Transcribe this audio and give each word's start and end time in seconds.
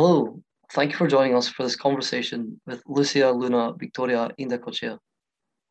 Hello, 0.00 0.40
thank 0.74 0.92
you 0.92 0.96
for 0.96 1.08
joining 1.08 1.34
us 1.34 1.48
for 1.48 1.64
this 1.64 1.74
conversation 1.74 2.60
with 2.68 2.80
Lucia 2.86 3.32
Luna 3.32 3.72
Victoria 3.76 4.30
Indacochea 4.38 4.96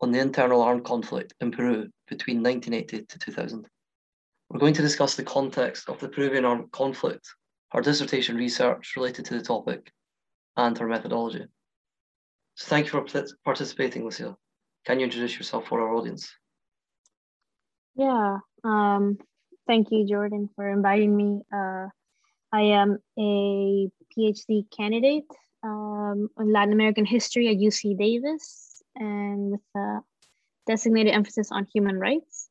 on 0.01 0.11
the 0.11 0.19
internal 0.19 0.61
armed 0.61 0.83
conflict 0.83 1.33
in 1.39 1.49
Peru 1.49 1.87
between 2.09 2.43
1980 2.43 3.05
to 3.05 3.19
2000. 3.19 3.65
We're 4.49 4.59
going 4.59 4.73
to 4.73 4.81
discuss 4.81 5.15
the 5.15 5.23
context 5.23 5.87
of 5.87 6.01
the 6.01 6.09
Peruvian 6.09 6.43
armed 6.43 6.73
conflict, 6.73 7.25
her 7.71 7.79
dissertation 7.79 8.35
research 8.35 8.97
related 8.97 9.23
to 9.27 9.35
the 9.35 9.41
topic, 9.41 9.93
and 10.57 10.77
her 10.77 10.89
methodology. 10.89 11.45
So 12.55 12.67
thank 12.67 12.87
you 12.87 12.91
for 12.91 13.23
participating, 13.45 14.03
Lucia. 14.03 14.35
Can 14.85 14.99
you 14.99 15.05
introduce 15.05 15.37
yourself 15.37 15.69
for 15.69 15.79
our 15.79 15.95
audience? 15.95 16.29
Yeah, 17.95 18.39
um, 18.65 19.19
thank 19.67 19.87
you, 19.91 20.05
Jordan, 20.05 20.49
for 20.53 20.69
inviting 20.69 21.15
me. 21.15 21.43
Uh, 21.49 21.87
I 22.51 22.61
am 22.61 22.97
a 23.19 23.89
PhD 24.17 24.65
candidate 24.75 25.29
um, 25.63 26.29
on 26.37 26.51
Latin 26.51 26.73
American 26.73 27.05
history 27.05 27.49
at 27.49 27.57
UC 27.57 27.97
Davis 27.97 28.81
and 28.95 29.51
with 29.51 29.61
a 29.75 29.99
designated 30.65 31.13
emphasis 31.13 31.51
on 31.51 31.67
human 31.73 31.99
rights. 31.99 32.49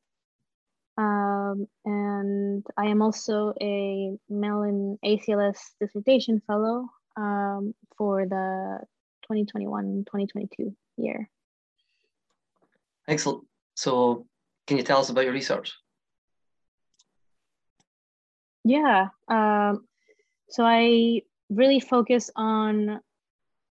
Um, 0.97 1.67
and 1.85 2.65
I 2.75 2.87
am 2.87 3.01
also 3.01 3.53
a 3.61 4.17
Mellon 4.29 4.97
ACLS 5.05 5.57
dissertation 5.79 6.41
fellow 6.47 6.87
um, 7.15 7.75
for 7.97 8.25
the 8.25 8.79
2021-2022 9.31 10.73
year. 10.97 11.29
Excellent. 13.07 13.45
So 13.75 14.25
can 14.65 14.77
you 14.77 14.83
tell 14.83 14.99
us 14.99 15.09
about 15.09 15.23
your 15.23 15.33
research? 15.33 15.73
Yeah. 18.63 19.09
Um, 19.27 19.87
so 20.49 20.65
I 20.65 21.21
really 21.49 21.79
focus 21.79 22.29
on 22.35 22.99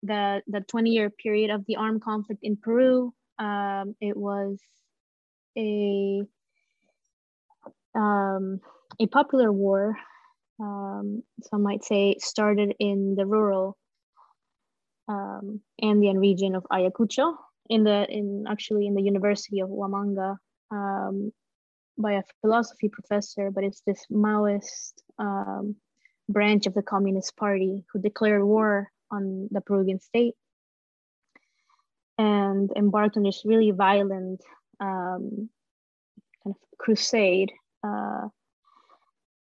the 0.02 0.42
the 0.46 0.60
20 0.60 0.90
year 0.90 1.10
period 1.10 1.50
of 1.50 1.64
the 1.66 1.76
armed 1.76 2.02
conflict 2.02 2.40
in 2.42 2.56
Peru. 2.56 3.12
Um, 3.38 3.94
it 4.00 4.16
was 4.16 4.58
a 5.56 6.22
um, 7.94 8.60
a 9.00 9.06
popular 9.06 9.52
war, 9.52 9.96
um, 10.60 11.22
some 11.42 11.62
might 11.62 11.84
say, 11.84 12.16
started 12.18 12.74
in 12.78 13.14
the 13.16 13.26
rural 13.26 13.76
um, 15.08 15.60
Andean 15.82 16.18
region 16.18 16.54
of 16.54 16.66
Ayacucho, 16.70 17.34
in 17.68 17.84
the 17.84 18.06
in 18.10 18.44
actually 18.48 18.86
in 18.86 18.94
the 18.94 19.02
University 19.02 19.60
of 19.60 19.70
Huamanga, 19.70 20.36
um, 20.70 21.32
by 21.98 22.12
a 22.12 22.22
philosophy 22.40 22.88
professor, 22.88 23.50
but 23.50 23.64
it's 23.64 23.82
this 23.86 24.06
Maoist 24.10 24.92
um, 25.18 25.76
branch 26.28 26.66
of 26.66 26.74
the 26.74 26.82
Communist 26.82 27.36
Party 27.36 27.84
who 27.92 28.00
declared 28.00 28.44
war 28.44 28.90
on 29.10 29.48
the 29.50 29.60
Peruvian 29.60 30.00
state 30.00 30.34
and 32.18 32.70
embarked 32.76 33.16
on 33.16 33.22
this 33.22 33.42
really 33.44 33.70
violent 33.70 34.42
um, 34.80 35.48
kind 36.42 36.54
of 36.54 36.56
crusade. 36.78 37.52
Uh, 37.86 38.28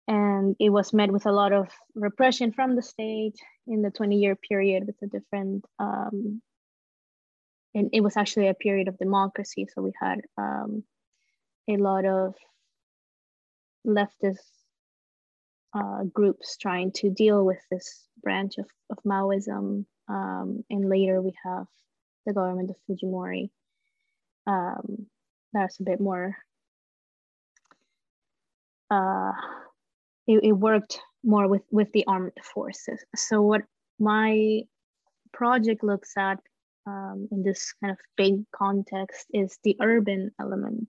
and 0.06 0.56
it 0.58 0.70
was 0.70 0.92
met 0.92 1.12
with 1.12 1.26
a 1.26 1.32
lot 1.32 1.52
of 1.52 1.68
repression 1.94 2.52
from 2.52 2.74
the 2.74 2.82
state 2.82 3.36
in 3.66 3.82
the 3.82 3.90
20 3.90 4.16
year 4.16 4.36
period 4.36 4.86
with 4.86 4.96
a 5.02 5.06
different, 5.06 5.64
um, 5.78 6.40
and 7.74 7.90
it 7.92 8.00
was 8.00 8.16
actually 8.16 8.48
a 8.48 8.54
period 8.54 8.88
of 8.88 8.98
democracy. 8.98 9.68
So 9.72 9.82
we 9.82 9.92
had 10.00 10.20
um, 10.38 10.82
a 11.68 11.76
lot 11.76 12.06
of 12.06 12.34
leftist 13.86 14.57
uh, 15.74 16.04
groups 16.04 16.56
trying 16.56 16.92
to 16.92 17.10
deal 17.10 17.44
with 17.44 17.60
this 17.70 18.04
branch 18.22 18.58
of, 18.58 18.66
of 18.90 18.98
Maoism. 19.04 19.84
Um, 20.08 20.64
and 20.70 20.88
later 20.88 21.20
we 21.20 21.34
have 21.44 21.66
the 22.26 22.32
government 22.32 22.70
of 22.70 22.76
Fujimori. 22.88 23.50
Um, 24.46 25.06
that's 25.52 25.80
a 25.80 25.82
bit 25.82 26.00
more, 26.00 26.36
uh, 28.90 29.32
it, 30.26 30.40
it 30.42 30.52
worked 30.52 31.00
more 31.24 31.48
with, 31.48 31.62
with 31.70 31.92
the 31.92 32.04
armed 32.06 32.32
forces. 32.42 33.04
So 33.16 33.42
what 33.42 33.62
my 33.98 34.62
project 35.32 35.82
looks 35.82 36.12
at 36.16 36.38
um, 36.86 37.28
in 37.30 37.42
this 37.42 37.74
kind 37.80 37.90
of 37.90 37.98
big 38.16 38.44
context 38.54 39.26
is 39.34 39.58
the 39.64 39.76
urban 39.80 40.30
element. 40.40 40.88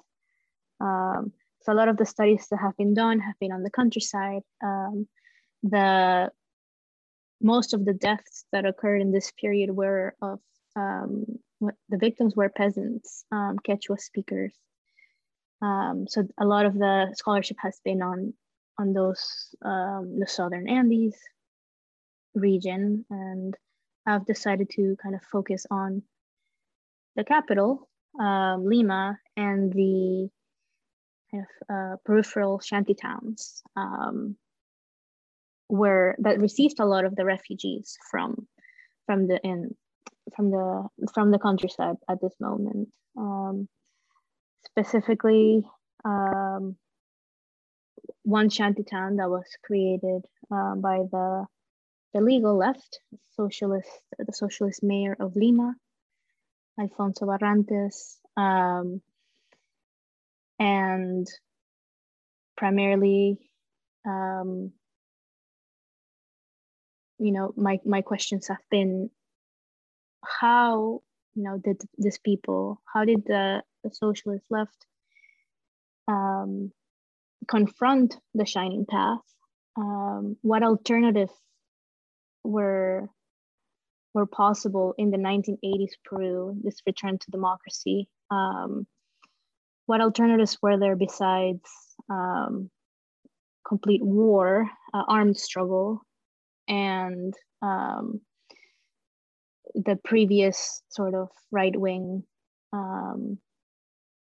Um, 0.79 1.33
so 1.61 1.73
a 1.73 1.75
lot 1.75 1.89
of 1.89 1.97
the 1.97 2.05
studies 2.05 2.47
that 2.49 2.59
have 2.59 2.77
been 2.77 2.93
done 2.93 3.19
have 3.19 3.37
been 3.39 3.51
on 3.51 3.63
the 3.63 3.69
countryside. 3.69 4.43
Um, 4.63 5.07
the 5.63 6.31
most 7.41 7.73
of 7.73 7.85
the 7.85 7.93
deaths 7.93 8.45
that 8.51 8.65
occurred 8.65 9.01
in 9.01 9.11
this 9.11 9.31
period 9.31 9.71
were 9.71 10.15
of 10.21 10.39
um, 10.75 11.25
the 11.61 11.97
victims 11.97 12.35
were 12.35 12.49
peasants, 12.49 13.25
um, 13.31 13.57
Quechua 13.67 13.99
speakers. 13.99 14.53
Um, 15.61 16.05
so 16.07 16.25
a 16.39 16.45
lot 16.45 16.65
of 16.65 16.73
the 16.73 17.13
scholarship 17.15 17.57
has 17.61 17.79
been 17.83 18.01
on 18.01 18.33
on 18.77 18.93
those 18.93 19.53
um, 19.63 20.17
the 20.19 20.27
southern 20.27 20.69
Andes 20.69 21.17
region, 22.33 23.05
and 23.09 23.55
I've 24.05 24.25
decided 24.25 24.69
to 24.71 24.95
kind 25.03 25.15
of 25.15 25.21
focus 25.23 25.65
on 25.69 26.03
the 27.17 27.25
capital, 27.25 27.89
um, 28.17 28.65
Lima, 28.65 29.19
and 29.35 29.73
the 29.73 30.29
kind 31.31 31.45
of 31.45 31.75
uh, 31.75 31.95
peripheral 32.05 32.59
shanty 32.59 32.93
towns 32.93 33.61
um, 33.75 34.35
where 35.67 36.15
that 36.19 36.39
received 36.39 36.79
a 36.79 36.85
lot 36.85 37.05
of 37.05 37.15
the 37.15 37.25
refugees 37.25 37.97
from 38.09 38.47
from 39.05 39.27
the 39.27 39.39
in 39.43 39.75
from 40.35 40.51
the 40.51 40.87
from 41.13 41.31
the 41.31 41.39
countryside 41.39 41.95
at 42.09 42.21
this 42.21 42.33
moment. 42.39 42.89
Um, 43.17 43.67
specifically, 44.65 45.63
um, 46.05 46.75
one 48.23 48.49
shanty 48.49 48.83
town 48.83 49.17
that 49.17 49.29
was 49.29 49.45
created 49.63 50.23
uh, 50.51 50.75
by 50.75 50.99
the 51.11 51.45
the 52.13 52.21
legal 52.21 52.57
left, 52.57 52.99
socialist, 53.35 53.89
the 54.17 54.33
socialist 54.33 54.81
mayor 54.81 55.15
of 55.19 55.35
Lima, 55.35 55.75
Alfonso 56.79 57.25
Barrantes, 57.27 58.17
um, 58.35 59.01
and 60.59 61.27
primarily 62.57 63.37
um, 64.05 64.71
you 67.17 67.31
know 67.31 67.53
my 67.55 67.79
my 67.85 68.01
questions 68.01 68.47
have 68.47 68.63
been 68.69 69.09
how 70.23 71.01
you 71.35 71.43
know 71.43 71.57
did 71.57 71.81
these 71.97 72.19
people 72.19 72.81
how 72.93 73.05
did 73.05 73.23
the, 73.25 73.63
the 73.83 73.91
socialist 73.91 74.45
left 74.49 74.85
um, 76.09 76.71
confront 77.47 78.17
the 78.33 78.45
shining 78.45 78.85
path? 78.85 79.21
Um, 79.77 80.37
what 80.41 80.63
alternatives 80.63 81.33
were 82.43 83.07
were 84.13 84.25
possible 84.25 84.95
in 84.97 85.11
the 85.11 85.17
1980s 85.17 85.91
peru 86.03 86.57
this 86.63 86.81
return 86.85 87.17
to 87.19 87.31
democracy? 87.31 88.09
Um, 88.31 88.87
what 89.89 90.01
alternatives 90.01 90.55
were 90.61 90.77
there 90.77 90.95
besides 90.95 91.67
um, 92.11 92.69
complete 93.67 94.03
war, 94.03 94.69
uh, 94.93 95.03
armed 95.07 95.35
struggle, 95.35 96.03
and 96.67 97.33
um, 97.63 98.21
the 99.73 99.97
previous 100.03 100.83
sort 100.89 101.15
of 101.15 101.29
right 101.49 101.75
wing 101.75 102.23
um, 102.71 103.39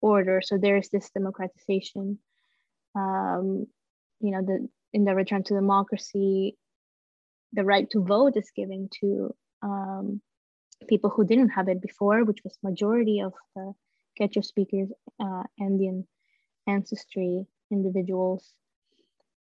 order? 0.02 0.42
So 0.44 0.58
there's 0.58 0.90
this 0.90 1.08
democratization. 1.08 2.18
Um, 2.94 3.66
you 4.20 4.32
know, 4.32 4.42
the 4.42 4.68
in 4.92 5.06
the 5.06 5.14
return 5.14 5.42
to 5.44 5.54
democracy, 5.54 6.58
the 7.54 7.64
right 7.64 7.88
to 7.92 8.04
vote 8.04 8.36
is 8.36 8.50
given 8.54 8.90
to 9.00 9.34
um, 9.62 10.20
people 10.86 11.08
who 11.08 11.24
didn't 11.24 11.48
have 11.56 11.68
it 11.68 11.80
before, 11.80 12.24
which 12.24 12.44
was 12.44 12.58
majority 12.62 13.20
of 13.20 13.32
the 13.54 13.72
Quechua 14.18 14.44
speakers, 14.44 14.90
uh, 15.20 15.42
Andean 15.60 16.06
ancestry 16.66 17.46
individuals 17.70 18.52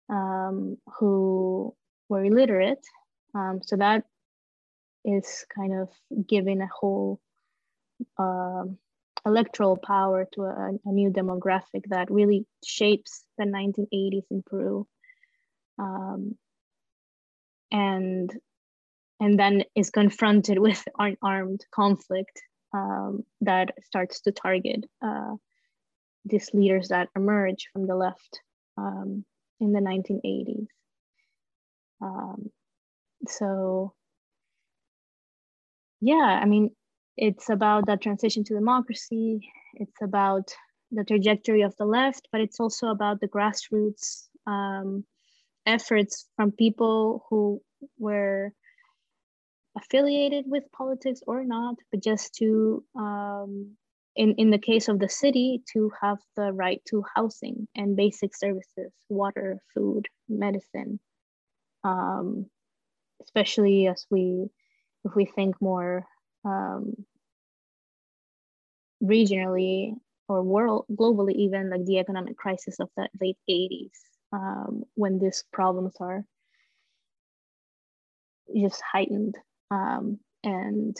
um, 0.09 0.77
who 0.97 1.75
were 2.07 2.23
illiterate. 2.23 2.85
Um, 3.35 3.59
so 3.63 3.75
that 3.77 4.03
is 5.05 5.45
kind 5.53 5.73
of 5.73 5.89
giving 6.27 6.61
a 6.61 6.67
whole 6.67 7.19
uh, 8.17 8.63
electoral 9.25 9.77
power 9.77 10.27
to 10.33 10.41
a, 10.43 10.71
a, 10.85 10.91
new 10.91 11.09
demographic 11.09 11.83
that 11.89 12.09
really 12.09 12.45
shapes 12.65 13.23
the 13.37 13.45
1980s 13.45 14.23
in 14.31 14.43
Peru. 14.45 14.87
Um, 15.77 16.37
and 17.71 18.33
and 19.19 19.37
then 19.37 19.63
is 19.75 19.89
confronted 19.89 20.57
with 20.59 20.83
armed 21.21 21.65
conflict 21.71 22.41
um, 22.73 23.23
that 23.41 23.73
starts 23.83 24.21
to 24.21 24.31
target 24.31 24.85
uh, 25.01 25.35
these 26.25 26.49
leaders 26.53 26.89
that 26.89 27.09
emerge 27.15 27.69
from 27.73 27.87
the 27.87 27.95
left 27.95 28.41
um, 28.77 29.25
in 29.59 29.71
the 29.71 29.79
1980s. 29.79 30.67
Um, 32.01 32.49
so 33.27 33.93
yeah, 36.01 36.39
I 36.41 36.45
mean, 36.45 36.71
it's 37.17 37.49
about 37.49 37.87
that 37.87 38.01
transition 38.01 38.43
to 38.45 38.53
democracy. 38.53 39.49
It's 39.73 40.01
about 40.01 40.53
the 40.91 41.03
trajectory 41.03 41.63
of 41.63 41.75
the 41.77 41.85
left, 41.85 42.29
but 42.31 42.41
it's 42.41 42.59
also 42.59 42.87
about 42.87 43.19
the 43.19 43.27
grassroots 43.27 44.27
um, 44.47 45.03
efforts 45.65 46.25
from 46.35 46.51
people 46.51 47.25
who 47.29 47.61
were 47.97 48.53
affiliated 49.77 50.45
with 50.47 50.71
politics 50.71 51.21
or 51.25 51.43
not, 51.43 51.75
but 51.91 52.03
just 52.03 52.35
to, 52.35 52.83
um, 52.95 53.71
in, 54.15 54.35
in 54.37 54.49
the 54.49 54.57
case 54.57 54.87
of 54.87 54.99
the 54.99 55.09
city, 55.09 55.61
to 55.73 55.91
have 56.01 56.17
the 56.35 56.51
right 56.51 56.81
to 56.89 57.03
housing 57.15 57.67
and 57.75 57.95
basic 57.95 58.35
services, 58.35 58.91
water, 59.07 59.59
food, 59.73 60.07
medicine, 60.27 60.99
um, 61.83 62.45
especially 63.23 63.87
as 63.87 64.05
we, 64.09 64.47
if 65.05 65.15
we 65.15 65.25
think 65.25 65.55
more 65.61 66.05
um, 66.45 66.93
regionally 69.03 69.93
or 70.27 70.43
world 70.43 70.85
globally 70.91 71.33
even 71.33 71.69
like 71.69 71.85
the 71.85 71.99
economic 71.99 72.37
crisis 72.37 72.79
of 72.79 72.89
the 72.97 73.07
late 73.21 73.37
80s 73.49 73.91
um, 74.33 74.83
when 74.95 75.19
these 75.19 75.43
problems 75.51 75.95
are 75.99 76.23
just 78.55 78.81
heightened 78.81 79.35
um, 79.71 80.19
and 80.43 80.95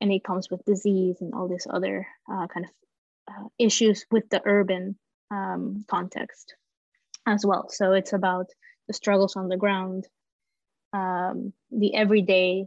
and 0.00 0.12
it 0.12 0.24
comes 0.24 0.50
with 0.50 0.64
disease 0.64 1.16
and 1.20 1.34
all 1.34 1.48
these 1.48 1.66
other 1.68 2.06
uh, 2.30 2.46
kind 2.46 2.66
of 2.66 2.72
uh, 3.28 3.48
issues 3.58 4.04
with 4.10 4.28
the 4.30 4.42
urban 4.44 4.96
um, 5.30 5.84
context 5.88 6.54
as 7.26 7.44
well 7.44 7.68
so 7.68 7.92
it's 7.92 8.12
about 8.12 8.46
the 8.88 8.94
struggles 8.94 9.36
on 9.36 9.48
the 9.48 9.56
ground 9.56 10.06
um, 10.92 11.52
the 11.70 11.94
everyday 11.94 12.66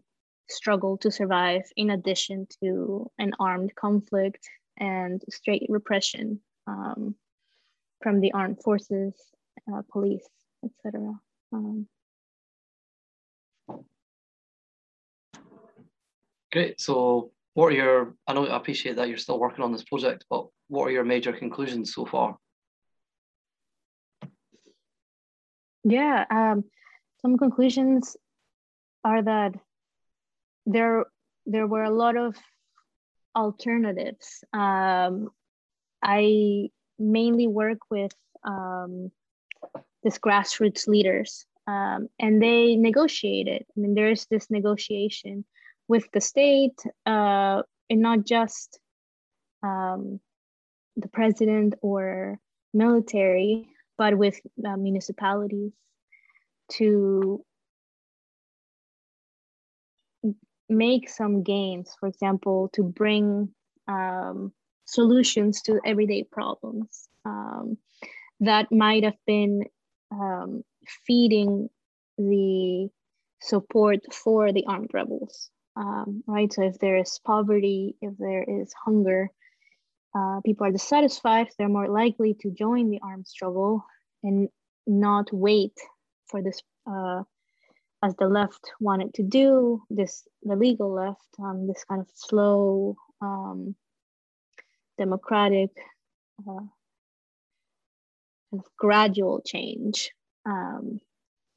struggle 0.50 0.98
to 0.98 1.12
survive 1.12 1.64
in 1.76 1.90
addition 1.90 2.48
to 2.62 3.10
an 3.18 3.34
armed 3.40 3.74
conflict 3.76 4.50
and 4.78 5.22
straight 5.30 5.66
repression 5.70 6.40
um, 6.68 7.16
from 8.02 8.20
the 8.20 8.32
armed 8.34 8.62
forces, 8.64 9.14
uh, 9.72 9.82
police, 9.92 10.28
etc. 10.64 11.14
Um, 11.52 11.88
Great. 16.52 16.80
So, 16.80 17.32
what 17.54 17.68
are 17.68 17.72
your? 17.76 18.16
I 18.28 18.34
know 18.34 18.46
I 18.46 18.56
appreciate 18.56 18.96
that 18.96 19.10
you're 19.10 19.18
still 19.18 19.40
working 19.40 19.64
on 19.64 19.72
this 19.72 19.84
project, 19.84 20.26
but 20.30 20.48
what 20.68 20.86
are 20.86 20.92
your 20.92 21.04
major 21.04 21.34
conclusions 21.34 21.94
so 21.94 22.06
far? 22.06 22.38
Yeah, 25.84 26.26
um, 26.30 26.66
some 27.22 27.38
conclusions 27.38 28.18
are 29.04 29.22
that 29.22 29.56
there 30.66 31.06
there 31.46 31.68
were 31.68 31.84
a 31.84 31.90
lot 31.90 32.18
of 32.18 32.36
alternatives. 33.36 34.44
Um, 34.54 35.30
I 36.04 36.70
mainly 37.00 37.48
work 37.48 37.80
with 37.90 38.12
um, 38.44 39.12
this 40.04 40.18
grassroots 40.18 40.88
leaders, 40.88 41.46
um, 41.68 42.08
and 42.20 42.42
they 42.42 42.76
negotiated. 42.76 43.66
I 43.76 43.80
mean, 43.80 43.96
there's 43.96 44.26
this 44.30 44.50
negotiation 44.50 45.46
with 45.88 46.10
the 46.12 46.22
state, 46.22 46.80
uh, 47.06 47.62
and 47.90 48.02
not 48.02 48.26
just 48.26 48.80
um, 49.64 50.20
the 50.96 51.08
president 51.08 51.76
or 51.82 52.40
military, 52.74 53.70
but 53.98 54.18
with 54.18 54.40
uh, 54.66 54.78
municipalities 54.78 55.72
to 56.70 57.44
make 60.70 61.10
some 61.10 61.44
gains, 61.44 61.96
for 62.00 62.08
example, 62.08 62.70
to 62.74 62.84
bring 62.84 63.50
um, 63.88 64.52
solutions 64.86 65.62
to 65.62 65.80
everyday 65.86 66.24
problems 66.24 67.08
um, 67.26 67.78
that 68.40 68.72
might 68.72 69.04
have 69.04 69.18
been 69.26 69.64
um, 70.12 70.64
feeding 71.06 71.70
the 72.18 72.90
support 73.42 74.00
for 74.12 74.52
the 74.52 74.66
armed 74.68 74.90
rebels, 74.94 75.50
um, 75.78 76.24
right? 76.26 76.52
So 76.52 76.64
if 76.64 76.80
there 76.80 76.98
is 76.98 77.20
poverty, 77.24 77.96
if 78.02 78.18
there 78.18 78.44
is 78.44 78.74
hunger, 78.74 79.30
uh, 80.16 80.42
people 80.44 80.66
are 80.66 80.72
dissatisfied, 80.72 81.50
they're 81.58 81.70
more 81.70 81.88
likely 81.88 82.34
to 82.42 82.52
join 82.52 82.90
the 82.90 83.00
armed 83.04 83.28
struggle 83.28 83.86
and 84.24 84.50
not 84.88 85.32
wait 85.32 85.78
for 86.28 86.42
this 86.42 86.62
uh, 86.90 87.22
as 88.04 88.16
the 88.16 88.28
left 88.28 88.72
wanted 88.80 89.14
to 89.16 89.24
do, 89.24 89.82
this 89.90 90.28
the 90.44 90.56
legal 90.56 90.94
left, 90.94 91.28
um, 91.40 91.68
this 91.68 91.84
kind 91.86 92.02
of 92.02 92.08
slow, 92.14 92.96
um, 93.22 93.76
democratic, 94.98 95.72
uh, 96.48 96.66
kind 98.50 98.62
of 98.64 98.66
gradual 98.78 99.42
change. 99.46 100.12
Um, 100.46 101.00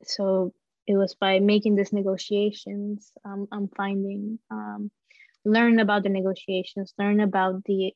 so 0.04 0.52
it 0.86 0.96
was 0.96 1.14
by 1.14 1.38
making 1.40 1.76
these 1.76 1.92
negotiations, 1.92 3.12
um, 3.24 3.46
I'm 3.52 3.68
finding, 3.68 4.38
um, 4.50 4.90
learn 5.44 5.78
about 5.78 6.02
the 6.02 6.08
negotiations, 6.08 6.94
learn 6.98 7.20
about 7.20 7.64
the 7.64 7.92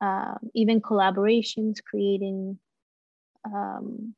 uh, 0.00 0.34
even 0.54 0.80
collaborations, 0.80 1.82
creating 1.82 2.58
um, 3.44 4.14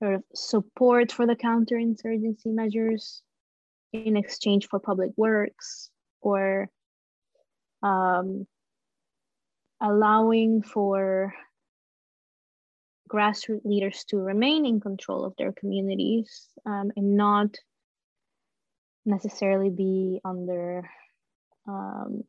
sort 0.00 0.14
of 0.14 0.24
support 0.34 1.12
for 1.12 1.26
the 1.26 1.36
counterinsurgency 1.36 2.46
measures 2.46 3.22
in 3.92 4.16
exchange 4.16 4.68
for 4.68 4.78
public 4.78 5.10
works 5.16 5.90
or 6.20 6.68
um, 7.82 8.46
allowing 9.80 10.62
for 10.62 11.34
grassroots 13.08 13.64
leaders 13.64 14.04
to 14.04 14.18
remain 14.18 14.66
in 14.66 14.80
control 14.80 15.24
of 15.24 15.34
their 15.36 15.52
communities 15.52 16.48
um, 16.66 16.90
and 16.96 17.16
not 17.16 17.56
necessarily 19.04 19.70
be 19.70 20.20
under 20.24 20.88
um, 21.66 22.22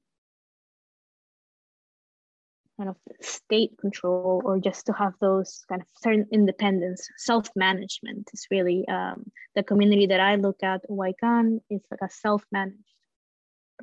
kind 2.78 2.90
of 2.90 2.96
state 3.22 3.78
control 3.80 4.42
or 4.46 4.60
just 4.60 4.86
to 4.86 4.94
have 4.94 5.14
those 5.20 5.64
kind 5.68 5.82
of 5.82 5.88
certain 6.02 6.26
independence. 6.32 7.10
Self-management 7.18 8.30
is 8.34 8.48
really 8.50 8.88
um, 8.88 9.26
the 9.56 9.64
community 9.64 10.08
that 10.08 10.22
i 10.22 10.36
look 10.36 10.64
at 10.64 10.82
Huaycan 10.90 11.60
is 11.70 11.82
like 11.92 12.00
a 12.02 12.10
self-managed 12.10 12.78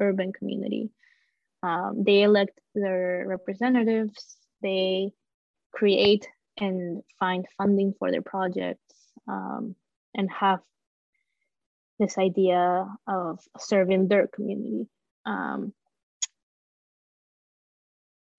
urban 0.00 0.32
community. 0.32 0.90
Um, 1.62 2.04
they 2.06 2.22
elect 2.22 2.58
their 2.74 3.24
representatives 3.26 4.38
they 4.62 5.12
create 5.72 6.26
and 6.58 7.02
find 7.18 7.46
funding 7.58 7.94
for 7.98 8.10
their 8.10 8.22
projects 8.22 8.94
um, 9.28 9.74
and 10.14 10.30
have 10.30 10.60
this 11.98 12.18
idea 12.18 12.86
of 13.06 13.40
serving 13.58 14.08
their 14.08 14.26
community. 14.26 14.86
Um, 15.24 15.72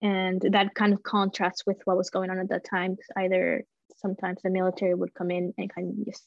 and 0.00 0.40
that 0.52 0.74
kind 0.74 0.92
of 0.92 1.02
contrasts 1.02 1.64
with 1.66 1.78
what 1.84 1.96
was 1.96 2.10
going 2.10 2.30
on 2.30 2.38
at 2.38 2.50
that 2.50 2.64
time 2.64 2.96
either 3.16 3.64
sometimes 3.96 4.40
the 4.42 4.50
military 4.50 4.94
would 4.94 5.12
come 5.14 5.30
in 5.30 5.52
and 5.58 5.74
kind 5.74 5.90
of 5.90 6.06
just 6.06 6.24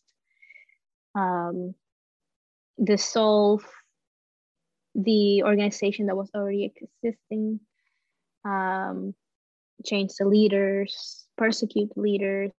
um, 1.15 1.74
dissolve 2.83 3.63
the 4.95 5.43
organization 5.43 6.07
that 6.07 6.17
was 6.17 6.29
already 6.36 6.74
existing. 6.75 7.60
Um, 8.43 9.13
change 9.83 10.11
the 10.19 10.25
leaders 10.25 11.21
persecute 11.38 11.91
leaders 11.97 12.51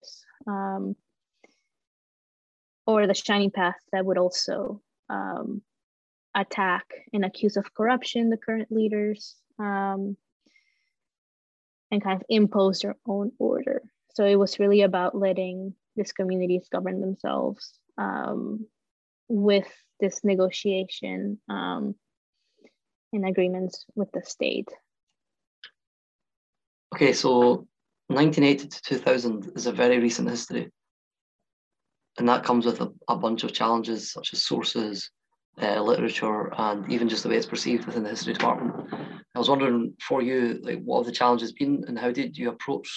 um, 0.47 0.97
or 2.87 3.07
the 3.07 3.15
shining 3.15 3.51
path 3.51 3.77
that 3.93 4.05
would 4.05 4.19
also 4.19 4.81
um, 5.09 5.63
attack 6.35 6.85
and 7.13 7.25
accuse 7.25 7.57
of 7.57 7.73
corruption 7.75 8.29
the 8.29 8.37
current 8.37 8.73
leaders 8.73 9.37
um, 9.59 10.17
and 11.93 12.03
kind 12.03 12.21
of 12.21 12.27
impose 12.29 12.81
their 12.81 12.97
own 13.07 13.31
order. 13.39 13.83
So 14.15 14.25
it 14.25 14.37
was 14.37 14.59
really 14.59 14.83
about 14.83 15.17
letting 15.17 15.75
these 15.95 16.13
communities 16.13 16.69
govern 16.73 17.01
themselves 17.01 17.79
um, 17.99 18.67
with 19.29 19.71
this 20.01 20.25
negotiation 20.25 21.39
um, 21.49 21.95
and 23.13 23.27
agreements 23.27 23.85
with 23.95 24.11
the 24.13 24.23
state. 24.25 24.69
Okay, 26.95 27.15
so 27.15 27.67
1980 28.09 28.69
to 28.69 28.83
2000 28.83 29.53
is 29.57 29.67
a 29.67 29.73
very 29.73 29.99
recent 29.99 30.29
history. 30.29 30.71
And 32.19 32.29
that 32.29 32.45
comes 32.45 32.67
with 32.67 32.81
a, 32.83 32.93
a 33.09 33.17
bunch 33.17 33.45
of 33.45 33.55
challenges 33.55 34.13
such 34.13 34.35
as 34.35 34.45
sources, 34.45 35.11
uh, 35.61 35.81
literature, 35.81 36.53
and 36.59 36.91
even 36.93 37.09
just 37.09 37.23
the 37.23 37.31
way 37.31 37.37
it's 37.37 37.47
perceived 37.47 37.87
within 37.87 38.03
the 38.03 38.11
history 38.11 38.35
department. 38.35 38.93
I 39.35 39.39
was 39.39 39.49
wondering 39.49 39.95
for 40.07 40.21
you, 40.21 40.61
like, 40.63 40.83
what 40.83 40.99
have 40.99 41.07
the 41.07 41.13
challenges 41.13 41.53
been, 41.53 41.85
and 41.89 41.99
how 41.99 42.11
did 42.11 42.37
you 42.37 42.51
approach 42.51 42.91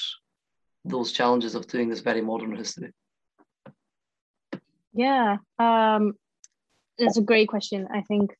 those 0.84 1.14
challenges 1.14 1.56
of 1.56 1.68
doing 1.68 1.90
this 1.90 2.02
very 2.02 2.22
modern 2.22 2.54
history? 2.56 2.92
Yeah, 4.94 5.38
um, 5.58 6.14
it's 6.98 7.18
a 7.18 7.22
great 7.22 7.48
question. 7.48 7.88
I 7.94 8.02
think, 8.02 8.36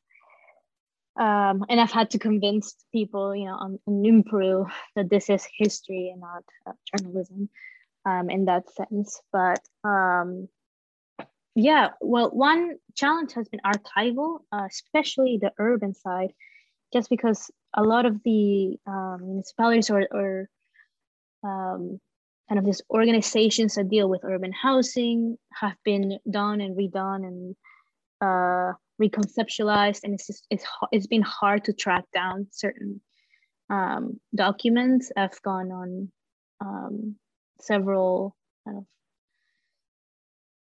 um, 1.18 1.66
and 1.70 1.80
I've 1.80 1.92
had 1.92 2.12
to 2.12 2.20
convince 2.20 2.76
people, 2.92 3.36
you 3.36 3.46
know, 3.46 3.56
on, 3.56 3.80
on 3.88 4.06
in 4.06 4.24
Peru 4.24 4.68
that 4.96 5.10
this 5.10 5.30
is 5.30 5.48
history 5.58 6.10
and 6.12 6.22
not 6.22 6.44
uh, 6.68 6.74
journalism, 6.98 7.50
um, 8.06 8.30
in 8.30 8.46
that 8.46 8.70
sense. 8.72 9.22
But 9.32 9.60
um, 9.84 10.50
yeah, 11.56 11.92
well, 12.02 12.30
one 12.32 12.76
challenge 12.96 13.32
has 13.34 13.48
been 13.48 13.62
archival, 13.66 14.40
uh, 14.52 14.68
especially 14.70 15.40
the 15.42 15.54
urban 15.58 15.94
side, 15.94 16.34
just 16.92 17.10
because 17.10 17.50
a 17.74 17.84
lot 17.84 18.06
of 18.06 18.22
the 18.24 18.78
um, 18.86 19.20
municipalities 19.22 19.90
or, 19.90 20.08
or 20.12 20.50
um, 21.44 22.02
kind 22.50 22.60
of 22.60 22.66
these 22.66 22.82
organizations 22.90 23.76
that 23.76 23.90
deal 23.90 24.10
with 24.10 24.24
urban 24.24 24.52
housing 24.52 25.38
have 25.54 25.78
been 25.86 26.20
done 26.30 26.60
and 26.60 26.78
redone 26.78 27.26
and 27.26 27.56
uh, 28.22 28.74
reconceptualized, 29.02 30.04
and 30.04 30.14
it's 30.14 30.28
just 30.28 30.46
it's 30.50 30.66
it's 30.92 31.08
been 31.08 31.22
hard 31.22 31.66
to 31.66 31.74
track 31.74 32.06
down 32.14 32.48
certain 32.52 33.02
um, 33.70 34.20
documents. 34.34 35.12
I've 35.16 35.42
gone 35.42 35.72
on 35.72 36.12
um, 36.62 37.16
several 37.60 38.36
kind 38.66 38.78
of 38.78 38.86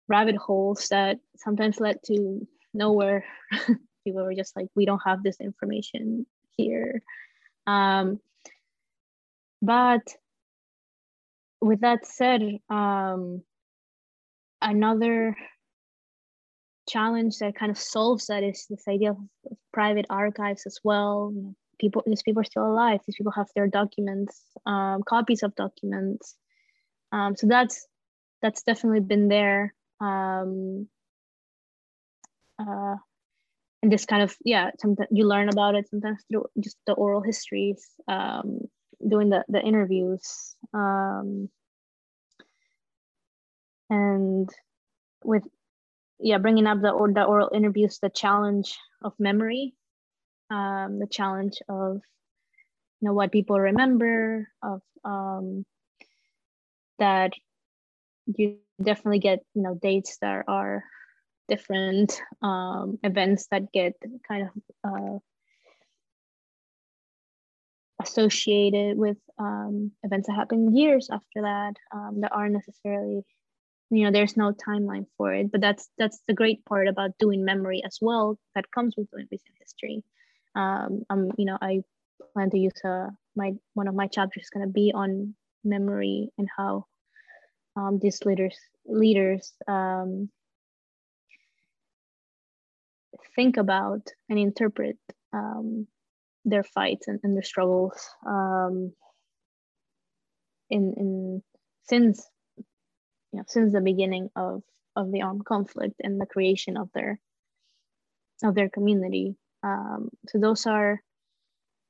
rabbit 0.08 0.36
holes 0.36 0.88
that 0.90 1.18
sometimes 1.36 1.80
led 1.80 1.98
to 2.06 2.46
nowhere. 2.74 3.24
People 4.04 4.24
were 4.24 4.34
just 4.34 4.56
like, 4.56 4.66
we 4.74 4.86
don't 4.86 5.02
have 5.04 5.22
this 5.22 5.40
information 5.40 6.26
here. 6.56 7.02
Um, 7.66 8.18
but 9.62 10.02
with 11.60 11.80
that 11.82 12.06
said, 12.06 12.42
um, 12.70 13.42
another 14.62 15.36
challenge 16.90 17.38
that 17.38 17.54
kind 17.54 17.70
of 17.70 17.78
solves 17.78 18.26
that 18.26 18.42
is 18.42 18.66
this 18.68 18.86
idea 18.88 19.10
of, 19.10 19.18
private 19.72 20.06
archives 20.10 20.66
as 20.66 20.78
well. 20.82 21.32
People, 21.78 22.02
these 22.06 22.22
people 22.22 22.40
are 22.40 22.52
still 22.52 22.66
alive. 22.66 23.00
These 23.06 23.16
people 23.16 23.32
have 23.32 23.48
their 23.54 23.68
documents, 23.68 24.42
um, 24.66 25.02
copies 25.08 25.42
of 25.42 25.54
documents. 25.54 26.36
Um, 27.12 27.36
so 27.36 27.46
that's 27.46 27.86
that's 28.42 28.62
definitely 28.62 29.00
been 29.00 29.28
there. 29.28 29.74
Um, 30.00 30.88
uh, 32.58 32.96
and 33.82 33.92
this 33.92 34.06
kind 34.06 34.22
of 34.22 34.36
yeah, 34.44 34.70
sometimes 34.78 35.08
you 35.12 35.26
learn 35.26 35.48
about 35.48 35.76
it 35.76 35.88
sometimes 35.88 36.22
through 36.28 36.46
just 36.58 36.76
the 36.86 36.92
oral 36.92 37.22
histories. 37.22 37.88
Um, 38.08 38.68
doing 39.06 39.30
the, 39.30 39.44
the 39.48 39.60
interviews 39.60 40.56
um, 40.74 41.48
and 43.88 44.48
with 45.24 45.42
yeah 46.20 46.38
bringing 46.38 46.66
up 46.66 46.80
the, 46.80 46.90
or 46.90 47.12
the 47.12 47.24
oral 47.24 47.50
interviews 47.54 47.98
the 48.00 48.10
challenge 48.10 48.78
of 49.02 49.12
memory 49.18 49.74
um, 50.50 50.98
the 50.98 51.06
challenge 51.06 51.58
of 51.68 52.00
you 53.00 53.08
know 53.08 53.14
what 53.14 53.32
people 53.32 53.58
remember 53.58 54.48
of 54.62 54.82
um, 55.04 55.64
that 56.98 57.32
you 58.26 58.58
definitely 58.82 59.18
get 59.18 59.40
you 59.54 59.62
know 59.62 59.74
dates 59.74 60.18
that 60.20 60.44
are 60.48 60.84
different 61.48 62.20
um, 62.42 62.98
events 63.02 63.46
that 63.50 63.72
get 63.72 63.94
kind 64.28 64.48
of 64.48 64.62
uh, 64.84 65.18
associated 68.02 68.96
with 68.96 69.16
um, 69.38 69.90
events 70.02 70.26
that 70.26 70.34
happen 70.34 70.74
years 70.76 71.08
after 71.10 71.42
that 71.42 71.74
um, 71.92 72.20
that 72.20 72.32
aren't 72.32 72.54
necessarily 72.54 73.24
you 73.90 74.04
know 74.04 74.10
there's 74.10 74.36
no 74.36 74.52
timeline 74.52 75.06
for 75.16 75.32
it 75.34 75.50
but 75.50 75.60
that's 75.60 75.88
that's 75.98 76.20
the 76.28 76.34
great 76.34 76.64
part 76.64 76.88
about 76.88 77.18
doing 77.18 77.44
memory 77.44 77.82
as 77.84 77.98
well 78.00 78.38
that 78.54 78.70
comes 78.70 78.94
with 78.96 79.10
doing 79.10 79.26
recent 79.30 79.54
history. 79.58 80.04
Um, 80.54 81.02
um 81.10 81.30
you 81.38 81.44
know 81.44 81.58
i 81.60 81.80
plan 82.32 82.50
to 82.50 82.58
use 82.58 82.72
uh, 82.84 83.08
my 83.36 83.52
one 83.74 83.88
of 83.88 83.94
my 83.94 84.06
chapters 84.06 84.44
is 84.44 84.50
going 84.50 84.66
to 84.66 84.72
be 84.72 84.92
on 84.94 85.34
memory 85.64 86.28
and 86.38 86.48
how 86.56 86.86
um, 87.76 87.98
these 88.00 88.20
leaders 88.24 88.56
leaders 88.86 89.52
um, 89.68 90.28
think 93.34 93.56
about 93.56 94.00
and 94.28 94.38
interpret 94.38 94.98
um, 95.32 95.86
their 96.44 96.64
fights 96.64 97.08
and, 97.08 97.20
and 97.22 97.36
their 97.36 97.42
struggles 97.42 98.08
um, 98.26 98.92
in 100.68 100.94
in 100.96 101.42
since 101.88 102.28
you 103.32 103.38
know 103.38 103.44
since 103.48 103.72
the 103.72 103.80
beginning 103.80 104.30
of 104.36 104.62
of 104.96 105.10
the 105.12 105.22
armed 105.22 105.44
conflict 105.44 105.94
and 106.02 106.20
the 106.20 106.26
creation 106.26 106.76
of 106.76 106.90
their 106.92 107.20
of 108.42 108.54
their 108.54 108.68
community. 108.68 109.36
Um, 109.62 110.08
so 110.28 110.38
those 110.38 110.66
are 110.66 111.00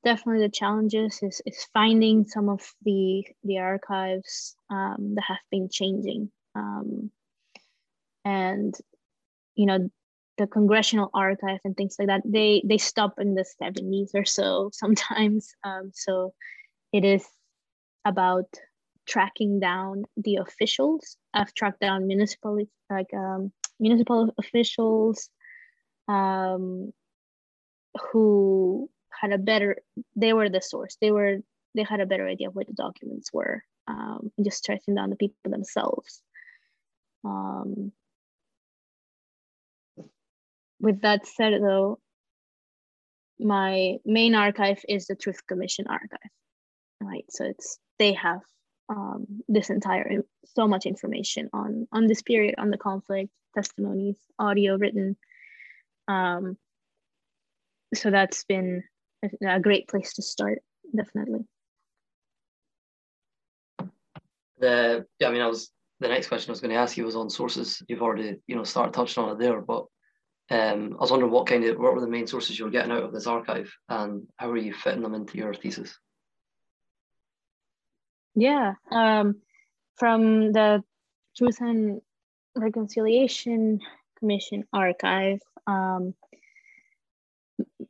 definitely 0.05 0.43
the 0.47 0.51
challenges 0.53 1.21
is, 1.23 1.41
is 1.47 1.67
finding 1.73 2.25
some 2.25 2.49
of 2.49 2.61
the 2.83 3.25
the 3.45 3.59
archives 3.59 4.57
um, 4.71 5.15
that 5.15 5.25
have 5.29 5.39
been 5.51 5.69
changing 5.71 6.31
um, 6.55 7.11
and 8.25 8.75
you 9.55 9.67
know 9.67 9.91
the 10.39 10.47
congressional 10.47 11.11
archive 11.13 11.61
and 11.65 11.77
things 11.77 11.97
like 11.99 12.09
that 12.09 12.23
they 12.25 12.63
they 12.67 12.79
stop 12.79 13.15
in 13.19 13.35
the 13.35 13.45
70s 13.63 14.11
or 14.15 14.25
so 14.25 14.71
sometimes 14.73 15.55
um, 15.65 15.91
so 15.95 16.33
it 16.93 17.05
is 17.05 17.27
about 18.05 18.49
tracking 19.11 19.61
down 19.61 20.05
the 20.17 20.37
officials. 20.37 21.17
I've 21.35 21.53
tracked 21.55 21.81
down 21.81 22.07
municipal 22.07 22.59
like 22.89 23.13
um, 23.15 23.53
municipal 23.79 24.33
officials 24.39 25.29
um, 26.09 26.93
who 28.13 28.89
had 29.11 29.33
a 29.33 29.39
better 29.39 29.77
they 30.17 30.33
were 30.33 30.49
the 30.49 30.63
source. 30.63 30.97
They 31.01 31.11
were 31.11 31.39
they 31.75 31.83
had 31.83 32.01
a 32.01 32.07
better 32.07 32.27
idea 32.27 32.49
of 32.49 32.55
what 32.55 32.69
the 32.69 32.73
documents 32.73 33.31
were 33.33 33.63
um, 33.89 34.31
just 34.43 34.65
tracking 34.65 34.95
down 34.95 35.11
the 35.11 35.17
people 35.17 35.51
themselves. 35.51 36.23
Um, 37.25 37.93
with 40.81 41.03
that 41.03 41.27
said, 41.27 41.53
though, 41.61 41.99
my 43.39 43.97
main 44.05 44.35
archive 44.35 44.83
is 44.89 45.07
the 45.07 45.17
Truth 45.17 45.47
Commission 45.47 45.87
archive, 45.89 46.31
right? 47.01 47.25
So 47.29 47.45
it's 47.45 47.79
they 47.99 48.15
have 48.15 48.41
um, 48.91 49.27
this 49.49 49.71
entire 49.71 50.23
so 50.45 50.67
much 50.67 50.85
information 50.85 51.49
on 51.53 51.87
on 51.93 52.07
this 52.07 52.23
period, 52.23 52.57
on 52.59 52.71
the 52.71 52.77
conflict, 52.77 53.31
testimonies, 53.55 54.19
audio, 54.39 54.77
written. 54.77 55.17
Um, 56.09 56.59
so 57.95 58.11
that's 58.11 58.45
been 58.45 58.83
a, 59.23 59.55
a 59.57 59.61
great 59.61 59.89
place 59.89 60.15
to 60.15 60.23
start, 60.23 60.59
definitely. 60.95 61.47
The 64.59 65.07
yeah, 65.21 65.29
I 65.29 65.31
mean, 65.31 65.43
I 65.43 65.47
was 65.47 65.71
the 66.01 66.09
next 66.09 66.29
question 66.29 66.51
I 66.51 66.53
was 66.53 66.61
going 66.61 66.73
to 66.75 66.81
ask 66.81 66.97
you 66.97 67.05
was 67.05 67.17
on 67.17 67.31
sources. 67.31 67.83
You've 67.89 68.03
already 68.03 68.39
you 68.49 68.57
know 68.57 68.65
started 68.65 68.93
touching 68.93 69.23
on 69.23 69.31
it 69.31 69.39
there, 69.39 69.61
but 69.61 69.87
um, 70.51 70.97
I 70.99 71.01
was 71.01 71.13
wondering 71.13 71.33
what 71.33 71.47
kind 71.47 71.65
of 71.65 71.79
what 71.79 71.95
were 71.95 72.01
the 72.01 72.09
main 72.09 72.27
sources 72.27 72.59
you 72.59 72.65
were 72.65 72.73
getting 72.73 72.91
out 72.91 73.05
of 73.05 73.13
this 73.13 73.29
archive, 73.29 73.73
and 73.89 74.27
how 74.37 74.51
are 74.51 74.57
you 74.57 74.75
fitting 74.75 75.03
them 75.03 75.15
into 75.15 75.39
your 75.39 75.55
thesis? 75.55 75.97
Yeah, 78.41 78.77
um, 78.91 79.43
from 79.97 80.53
the 80.53 80.83
Truth 81.37 81.61
and 81.61 82.01
Reconciliation 82.57 83.81
Commission 84.19 84.65
archive, 84.73 85.41
um, 85.67 86.15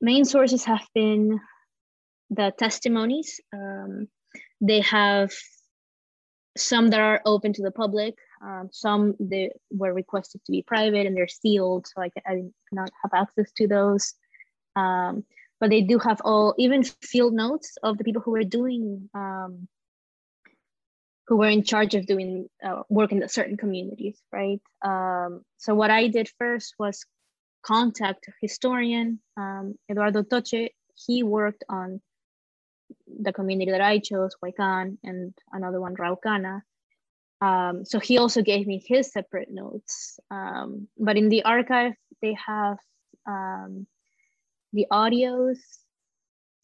main 0.00 0.24
sources 0.24 0.64
have 0.64 0.84
been 0.92 1.38
the 2.30 2.52
testimonies. 2.58 3.40
Um, 3.52 4.08
they 4.60 4.80
have 4.80 5.30
some 6.56 6.88
that 6.88 6.98
are 6.98 7.22
open 7.24 7.52
to 7.52 7.62
the 7.62 7.70
public, 7.70 8.16
um, 8.42 8.70
some 8.72 9.14
they 9.20 9.52
were 9.70 9.94
requested 9.94 10.44
to 10.46 10.50
be 10.50 10.62
private 10.62 11.06
and 11.06 11.16
they're 11.16 11.28
sealed, 11.28 11.86
so 11.86 12.02
I, 12.02 12.10
I 12.26 12.42
cannot 12.68 12.90
have 13.04 13.12
access 13.14 13.52
to 13.52 13.68
those. 13.68 14.14
Um, 14.74 15.24
but 15.60 15.70
they 15.70 15.82
do 15.82 16.00
have 16.00 16.20
all, 16.24 16.56
even 16.58 16.82
field 16.82 17.34
notes 17.34 17.78
of 17.84 17.98
the 17.98 18.04
people 18.04 18.22
who 18.22 18.32
were 18.32 18.42
doing, 18.42 19.08
um, 19.14 19.68
who 21.30 21.36
were 21.36 21.48
in 21.48 21.62
charge 21.62 21.94
of 21.94 22.06
doing 22.06 22.48
uh, 22.62 22.82
work 22.88 23.12
in 23.12 23.26
certain 23.28 23.56
communities, 23.56 24.20
right? 24.32 24.60
Um, 24.84 25.42
so 25.58 25.76
what 25.76 25.88
I 25.88 26.08
did 26.08 26.28
first 26.40 26.74
was 26.76 27.06
contact 27.62 28.28
historian 28.42 29.20
um, 29.36 29.76
Eduardo 29.88 30.24
Toche. 30.24 30.70
He 31.06 31.22
worked 31.22 31.62
on 31.68 32.00
the 33.06 33.32
community 33.32 33.70
that 33.70 33.80
I 33.80 34.00
chose, 34.00 34.32
Huaycan, 34.42 34.98
and 35.04 35.32
another 35.52 35.80
one, 35.80 35.94
Raucana. 35.94 36.62
Um, 37.40 37.84
so 37.84 38.00
he 38.00 38.18
also 38.18 38.42
gave 38.42 38.66
me 38.66 38.82
his 38.84 39.12
separate 39.12 39.52
notes. 39.52 40.18
Um, 40.32 40.88
but 40.98 41.16
in 41.16 41.28
the 41.28 41.44
archive, 41.44 41.92
they 42.20 42.36
have 42.44 42.78
um, 43.24 43.86
the 44.72 44.86
audios. 44.90 45.58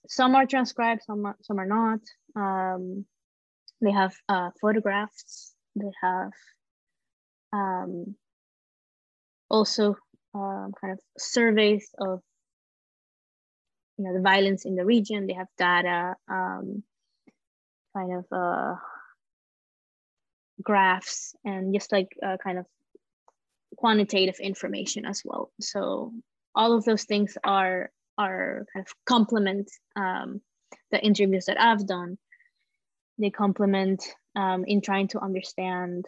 Some 0.08 0.34
are 0.34 0.44
transcribed, 0.44 1.02
some 1.04 1.24
are, 1.24 1.36
some 1.42 1.60
are 1.60 1.66
not. 1.66 2.00
They 3.80 3.92
have 3.92 4.14
uh, 4.28 4.50
photographs. 4.60 5.52
They 5.74 5.90
have 6.02 6.32
um, 7.52 8.16
also 9.50 9.96
um, 10.34 10.72
kind 10.80 10.92
of 10.92 10.98
surveys 11.18 11.88
of 11.98 12.20
you 13.98 14.04
know 14.04 14.14
the 14.14 14.22
violence 14.22 14.64
in 14.64 14.74
the 14.76 14.84
region. 14.84 15.26
They 15.26 15.34
have 15.34 15.48
data, 15.58 16.14
um, 16.28 16.82
kind 17.96 18.12
of 18.16 18.24
uh, 18.32 18.74
graphs, 20.62 21.34
and 21.44 21.74
just 21.74 21.92
like 21.92 22.08
uh, 22.24 22.36
kind 22.42 22.58
of 22.58 22.66
quantitative 23.76 24.36
information 24.40 25.04
as 25.04 25.22
well. 25.24 25.50
So 25.60 26.12
all 26.54 26.72
of 26.72 26.84
those 26.84 27.04
things 27.04 27.36
are 27.44 27.90
are 28.18 28.64
kind 28.72 28.86
of 28.86 28.94
complement 29.04 29.70
um, 29.96 30.40
the 30.90 31.00
interviews 31.00 31.46
that 31.46 31.60
I've 31.60 31.86
done. 31.86 32.18
They 33.18 33.30
complement 33.30 34.04
um, 34.34 34.64
in 34.66 34.80
trying 34.80 35.08
to 35.08 35.20
understand 35.20 36.06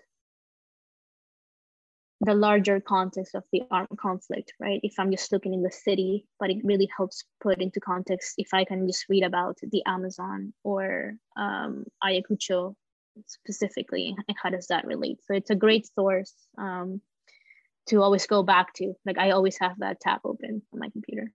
the 2.20 2.34
larger 2.34 2.80
context 2.80 3.34
of 3.34 3.44
the 3.52 3.62
armed 3.70 3.96
conflict, 3.96 4.52
right? 4.58 4.80
If 4.82 4.94
I'm 4.98 5.10
just 5.10 5.30
looking 5.30 5.54
in 5.54 5.62
the 5.62 5.70
city, 5.70 6.26
but 6.40 6.50
it 6.50 6.58
really 6.64 6.88
helps 6.96 7.24
put 7.40 7.62
into 7.62 7.80
context 7.80 8.34
if 8.38 8.48
I 8.52 8.64
can 8.64 8.86
just 8.88 9.06
read 9.08 9.22
about 9.22 9.56
the 9.62 9.82
Amazon 9.86 10.52
or 10.64 11.14
um, 11.36 11.84
Ayacucho 12.02 12.74
specifically, 13.26 14.14
and 14.26 14.36
how 14.42 14.50
does 14.50 14.66
that 14.66 14.84
relate? 14.84 15.18
So 15.24 15.34
it's 15.34 15.50
a 15.50 15.56
great 15.56 15.88
source 15.94 16.34
um, 16.58 17.00
to 17.86 18.02
always 18.02 18.26
go 18.26 18.42
back 18.42 18.74
to. 18.74 18.94
Like 19.06 19.18
I 19.18 19.30
always 19.30 19.58
have 19.58 19.78
that 19.78 20.00
tab 20.00 20.20
open 20.24 20.62
on 20.72 20.80
my 20.80 20.90
computer. 20.90 21.32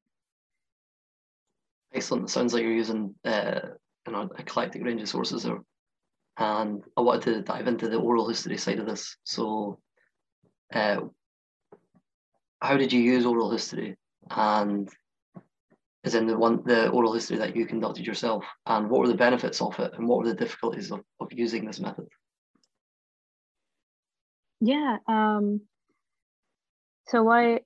Excellent. 1.93 2.29
Sounds 2.29 2.53
like 2.53 2.63
you're 2.63 2.73
using 2.73 3.15
uh, 3.23 3.59
an 4.05 4.29
eclectic 4.37 4.83
range 4.83 5.01
of 5.01 5.09
sources 5.09 5.43
there. 5.43 5.61
And 6.37 6.83
I 6.97 7.01
wanted 7.01 7.23
to 7.33 7.41
dive 7.41 7.67
into 7.67 7.87
the 7.87 7.97
oral 7.97 8.27
history 8.27 8.57
side 8.57 8.79
of 8.79 8.85
this. 8.85 9.17
So 9.23 9.79
uh, 10.73 11.01
how 12.61 12.77
did 12.77 12.91
you 12.91 13.01
use 13.01 13.25
oral 13.25 13.51
history 13.51 13.97
and 14.31 14.89
is 16.03 16.15
in 16.15 16.27
the 16.27 16.37
one 16.37 16.61
the 16.65 16.89
oral 16.89 17.13
history 17.13 17.37
that 17.37 17.55
you 17.55 17.65
conducted 17.65 18.05
yourself 18.05 18.45
and 18.65 18.89
what 18.89 19.01
were 19.01 19.07
the 19.07 19.15
benefits 19.15 19.61
of 19.61 19.77
it 19.79 19.91
and 19.97 20.07
what 20.07 20.19
were 20.19 20.27
the 20.27 20.35
difficulties 20.35 20.91
of, 20.91 21.01
of 21.19 21.27
using 21.31 21.65
this 21.65 21.79
method 21.79 22.07
yeah 24.61 24.97
um, 25.07 25.61
so 27.07 27.29
i 27.29 27.59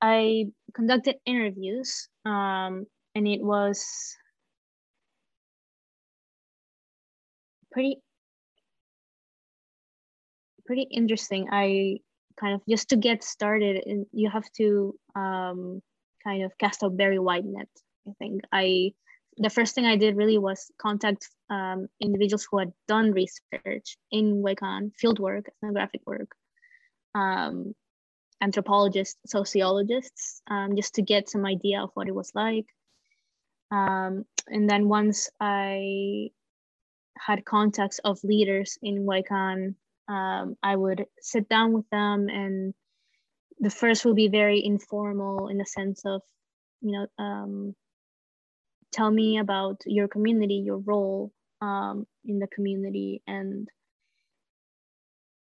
i 0.00 0.46
conducted 0.74 1.16
interviews 1.26 2.08
um, 2.24 2.86
and 3.14 3.26
it 3.26 3.42
was 3.42 4.16
pretty 7.72 7.98
pretty 10.64 10.82
interesting. 10.82 11.48
I 11.50 11.98
kind 12.38 12.54
of 12.54 12.62
just 12.68 12.90
to 12.90 12.96
get 12.96 13.24
started 13.24 13.82
and 13.86 14.06
you 14.12 14.30
have 14.30 14.50
to 14.52 14.94
um, 15.14 15.82
kind 16.24 16.44
of 16.44 16.56
cast 16.58 16.82
a 16.82 16.88
very 16.88 17.18
wide 17.18 17.44
net 17.44 17.68
i 18.08 18.12
think. 18.18 18.42
I 18.52 18.92
the 19.38 19.50
first 19.50 19.74
thing 19.74 19.86
i 19.86 19.96
did 19.96 20.16
really 20.16 20.38
was 20.38 20.70
contact 20.78 21.28
um, 21.50 21.88
individuals 22.00 22.46
who 22.50 22.58
had 22.58 22.72
done 22.86 23.12
research 23.12 23.96
in 24.10 24.42
Huaycan, 24.42 24.92
field 24.96 25.18
work, 25.18 25.46
ethnographic 25.48 26.02
work 26.06 26.30
um, 27.14 27.74
anthropologists 28.40 29.18
sociologists 29.26 30.42
um, 30.48 30.76
just 30.76 30.94
to 30.94 31.02
get 31.02 31.28
some 31.28 31.46
idea 31.46 31.82
of 31.82 31.90
what 31.94 32.08
it 32.08 32.14
was 32.14 32.32
like. 32.34 32.66
Um, 33.70 34.24
and 34.48 34.68
then 34.68 34.88
once 34.88 35.30
i 35.40 36.30
had 37.18 37.44
contacts 37.44 37.98
of 38.00 38.22
leaders 38.24 38.78
in 38.82 39.04
Huaycan 39.04 39.74
um, 40.08 40.56
I 40.62 40.76
would 40.76 41.06
sit 41.20 41.48
down 41.48 41.72
with 41.72 41.88
them 41.90 42.28
and 42.28 42.74
the 43.60 43.70
first 43.70 44.04
will 44.04 44.14
be 44.14 44.28
very 44.28 44.64
informal 44.64 45.48
in 45.48 45.58
the 45.58 45.66
sense 45.66 46.02
of, 46.04 46.22
you 46.80 46.92
know, 46.92 47.06
um, 47.24 47.74
tell 48.90 49.10
me 49.10 49.38
about 49.38 49.80
your 49.86 50.08
community, 50.08 50.54
your 50.54 50.78
role 50.78 51.32
um, 51.60 52.06
in 52.24 52.40
the 52.40 52.48
community. 52.48 53.22
And 53.26 53.68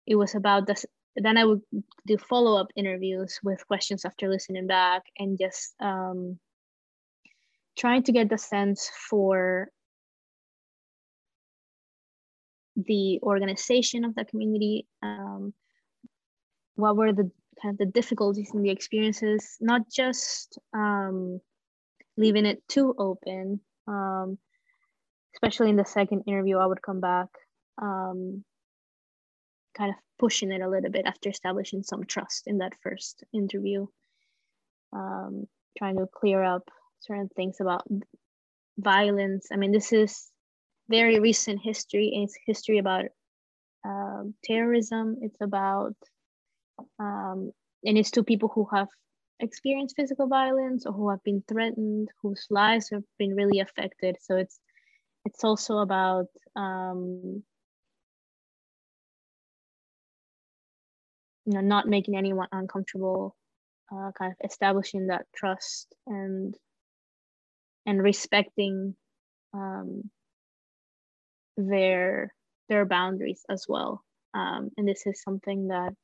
it 0.07 0.15
was 0.15 0.35
about 0.35 0.67
this. 0.67 0.87
Then 1.17 1.37
I 1.37 1.45
would 1.45 1.63
do 2.07 2.17
follow 2.17 2.61
up 2.61 2.69
interviews 2.77 3.39
with 3.43 3.67
questions 3.67 4.05
after 4.05 4.29
listening 4.29 4.67
back 4.67 5.03
and 5.19 5.39
just 5.39 5.75
um, 5.81 6.39
trying 7.77 8.05
to 8.05 8.13
get 8.13 8.29
the 8.29 8.39
sense 8.39 8.91
for 9.11 9.69
the 12.77 13.21
organization 13.23 14.05
of 14.05 14.15
the 14.15 14.25
community 14.25 14.87
um, 15.03 15.53
what 16.77 16.97
were 16.97 17.13
the 17.13 17.31
kind 17.63 17.73
of 17.73 17.79
the 17.79 17.87
difficulties 17.87 18.51
and 18.53 18.65
the 18.65 18.71
experiences 18.71 19.57
not 19.61 19.83
just 19.91 20.59
um, 20.73 21.41
leaving 22.17 22.47
it 22.47 22.63
too 22.69 22.95
open 22.99 23.61
um, 23.87 24.39
especially 25.35 25.71
in 25.71 25.77
the 25.77 25.85
second 25.85 26.23
interview 26.27 26.59
i 26.59 26.67
would 26.67 26.83
come 26.83 27.01
back 27.01 27.29
um, 27.81 28.45
kind 29.77 29.91
of 29.91 29.97
pushing 30.19 30.53
it 30.53 30.63
a 30.63 30.69
little 30.69 30.91
bit 30.91 31.07
after 31.07 31.29
establishing 31.29 31.83
some 31.83 32.05
trust 32.05 32.45
in 32.47 32.59
that 32.59 32.73
first 32.83 33.25
interview 33.33 33.87
um, 34.93 35.47
trying 35.77 35.97
to 35.97 36.07
clear 36.15 36.43
up 36.43 36.71
certain 37.01 37.29
things 37.37 37.57
about 37.61 37.87
violence. 38.79 39.49
I 39.53 39.57
mean 39.57 39.73
this 39.73 39.93
is 39.93 40.31
very 40.89 41.21
recent 41.21 41.61
history. 41.63 42.11
It's 42.15 42.37
history 42.47 42.79
about 42.79 43.07
um, 43.85 44.35
terrorism. 44.45 45.19
It's 45.23 45.41
about, 45.41 45.95
um, 46.99 47.53
and 47.85 47.99
it's 47.99 48.13
to 48.13 48.25
people 48.25 48.51
who 48.55 48.67
have 48.73 48.89
experienced 49.41 49.97
physical 49.97 50.29
violence 50.29 50.87
or 50.87 50.93
who 50.93 51.11
have 51.11 51.23
been 51.25 51.43
threatened, 51.49 52.09
whose 52.23 52.47
lives 52.51 52.91
have 52.91 53.05
been 53.19 53.35
really 53.35 53.61
affected. 53.61 54.17
So 54.21 54.37
it's 54.37 54.59
it's 55.25 55.45
also 55.45 55.79
about 55.79 56.27
um, 56.57 57.43
you 61.47 61.55
know 61.55 61.61
not 61.61 61.89
making 61.89 62.17
anyone 62.17 62.49
uncomfortable, 62.53 63.37
uh, 63.93 64.11
kind 64.19 64.33
of 64.33 64.51
establishing 64.51 65.09
that 65.09 65.27
trust 65.35 65.95
and 66.07 66.55
and 67.87 68.03
respecting 68.03 68.97
um, 69.53 70.11
their 71.57 72.35
their 72.69 72.85
boundaries 72.85 73.45
as 73.49 73.67
well. 73.69 74.03
Um, 74.35 74.71
and 74.77 74.89
this 74.89 75.07
is 75.07 75.23
something 75.23 75.69
that 75.69 75.95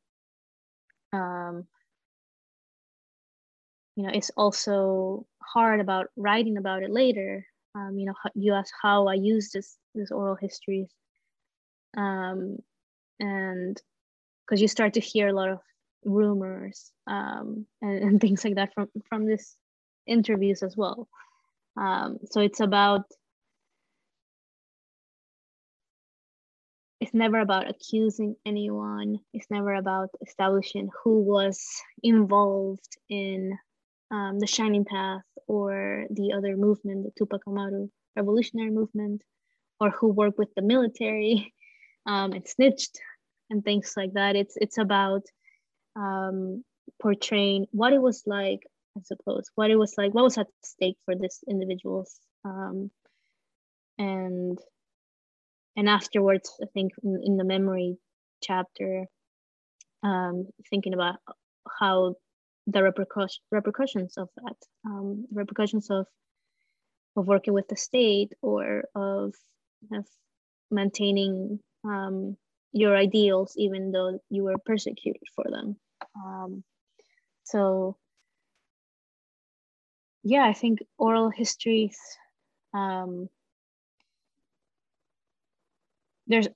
um, 1.12 1.66
you 3.96 4.04
know 4.04 4.10
it's 4.12 4.30
also 4.36 5.26
hard 5.42 5.80
about 5.80 6.08
writing 6.16 6.56
about 6.56 6.82
it 6.82 6.90
later. 6.90 7.46
Um, 7.74 7.98
you 7.98 8.06
know 8.06 8.14
you 8.34 8.52
ask 8.54 8.74
how 8.82 9.06
i 9.06 9.14
use 9.14 9.50
this 9.52 9.76
this 9.94 10.10
oral 10.10 10.34
histories 10.34 10.88
um, 11.96 12.58
and 13.18 13.80
because 14.46 14.60
you 14.60 14.68
start 14.68 14.94
to 14.94 15.00
hear 15.00 15.28
a 15.28 15.32
lot 15.32 15.50
of 15.50 15.58
rumors 16.04 16.92
um, 17.06 17.66
and, 17.82 18.02
and, 18.02 18.20
things 18.22 18.44
like 18.44 18.56
that 18.56 18.72
from 18.74 18.88
from 19.08 19.26
this 19.26 19.56
interviews 20.06 20.62
as 20.62 20.76
well. 20.76 21.08
Um, 21.76 22.18
so 22.30 22.40
it's 22.40 22.60
about 22.60 23.04
it's 27.00 27.14
never 27.14 27.40
about 27.40 27.68
accusing 27.68 28.36
anyone. 28.44 29.18
It's 29.32 29.50
never 29.50 29.74
about 29.74 30.10
establishing 30.26 30.90
who 31.02 31.22
was 31.22 31.64
involved 32.02 32.96
in 33.08 33.58
um, 34.10 34.38
the 34.38 34.46
Shining 34.46 34.84
Path 34.84 35.22
or 35.46 36.04
the 36.10 36.32
other 36.36 36.56
movement, 36.56 37.04
the 37.04 37.12
Tupac 37.16 37.40
Amaru 37.46 37.88
revolutionary 38.16 38.70
movement, 38.70 39.22
or 39.80 39.90
who 39.90 40.08
worked 40.08 40.36
with 40.38 40.52
the 40.54 40.62
military 40.62 41.54
um, 42.06 42.32
and 42.32 42.46
snitched 42.46 42.98
and 43.48 43.64
things 43.64 43.94
like 43.96 44.12
that. 44.12 44.36
It's 44.36 44.56
it's 44.56 44.76
about 44.76 45.22
um, 45.96 46.62
portraying 47.00 47.66
what 47.70 47.94
it 47.94 48.02
was 48.02 48.24
like, 48.26 48.60
I 48.98 49.00
suppose, 49.04 49.50
what 49.54 49.70
it 49.70 49.76
was 49.76 49.94
like, 49.96 50.12
what 50.12 50.24
was 50.24 50.36
at 50.36 50.48
stake 50.62 50.98
for 51.06 51.14
these 51.14 51.42
individuals, 51.48 52.18
um, 52.44 52.90
and 53.96 54.58
and 55.76 55.88
afterwards 55.88 56.52
i 56.62 56.66
think 56.74 56.92
in, 57.02 57.20
in 57.24 57.36
the 57.36 57.44
memory 57.44 57.96
chapter 58.42 59.06
um, 60.02 60.46
thinking 60.70 60.94
about 60.94 61.16
how 61.78 62.14
the 62.66 62.82
repercussion, 62.82 63.42
repercussions 63.50 64.16
of 64.16 64.28
that 64.36 64.56
um, 64.86 65.26
repercussions 65.32 65.90
of 65.90 66.06
of 67.16 67.26
working 67.26 67.52
with 67.52 67.68
the 67.68 67.76
state 67.76 68.32
or 68.40 68.84
of, 68.94 69.34
of 69.92 70.06
maintaining 70.70 71.58
um, 71.84 72.36
your 72.72 72.96
ideals 72.96 73.54
even 73.56 73.90
though 73.90 74.20
you 74.30 74.44
were 74.44 74.56
persecuted 74.64 75.22
for 75.34 75.44
them. 75.50 75.76
Um, 76.14 76.62
so 77.44 77.96
yeah 80.22 80.44
i 80.44 80.52
think 80.52 80.78
oral 80.98 81.30
histories 81.30 81.98
um, 82.74 83.28
there's 86.30 86.48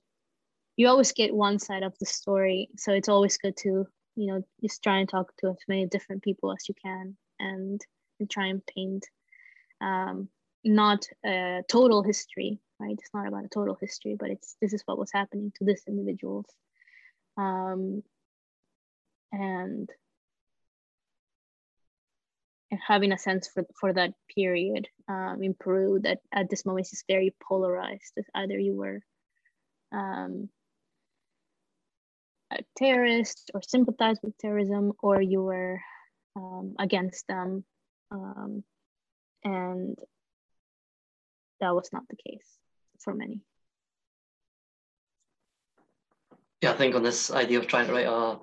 you 0.77 0.87
always 0.87 1.11
get 1.11 1.35
one 1.35 1.59
side 1.59 1.83
of 1.83 1.93
the 1.99 2.05
story 2.05 2.69
so 2.77 2.93
it's 2.93 3.09
always 3.09 3.37
good 3.37 3.55
to 3.57 3.85
you 4.15 4.27
know 4.27 4.41
just 4.61 4.81
try 4.81 4.97
and 4.97 5.09
talk 5.09 5.31
to 5.37 5.49
as 5.49 5.57
many 5.67 5.85
different 5.85 6.23
people 6.23 6.51
as 6.51 6.67
you 6.67 6.75
can 6.81 7.15
and, 7.39 7.81
and 8.19 8.29
try 8.29 8.47
and 8.47 8.65
paint 8.65 9.05
um, 9.81 10.29
not 10.63 11.05
a 11.25 11.61
total 11.69 12.01
history 12.01 12.59
right 12.79 12.97
it's 12.97 13.13
not 13.13 13.27
about 13.27 13.45
a 13.45 13.49
total 13.49 13.77
history 13.79 14.15
but 14.17 14.29
it's 14.29 14.55
this 14.61 14.73
is 14.73 14.81
what 14.85 14.97
was 14.97 15.11
happening 15.11 15.51
to 15.57 15.65
this 15.65 15.83
individuals 15.87 16.47
um, 17.37 18.01
and 19.31 19.89
and 22.71 22.79
having 22.85 23.11
a 23.11 23.17
sense 23.17 23.47
for, 23.47 23.65
for 23.79 23.93
that 23.93 24.13
period 24.33 24.87
um, 25.07 25.39
in 25.43 25.53
Peru 25.53 25.99
that 26.01 26.19
at 26.33 26.49
this 26.49 26.65
moment 26.65 26.87
is 26.91 27.03
very 27.07 27.33
polarized. 27.47 28.17
Either 28.33 28.57
you 28.57 28.73
were 28.75 29.01
um, 29.91 30.49
a 32.51 32.59
terrorist 32.77 33.51
or 33.53 33.61
sympathized 33.61 34.21
with 34.23 34.37
terrorism, 34.37 34.93
or 35.01 35.21
you 35.21 35.41
were 35.41 35.79
um, 36.35 36.75
against 36.79 37.27
them. 37.27 37.63
Um, 38.11 38.63
and 39.43 39.97
that 41.61 41.75
was 41.75 41.89
not 41.91 42.03
the 42.09 42.15
case 42.15 42.47
for 42.99 43.13
many. 43.13 43.41
Yeah, 46.61 46.71
I 46.71 46.77
think 46.77 46.95
on 46.95 47.03
this 47.03 47.31
idea 47.31 47.59
of 47.59 47.67
trying 47.67 47.87
to 47.87 47.93
write 47.93 48.07
a, 48.07 48.39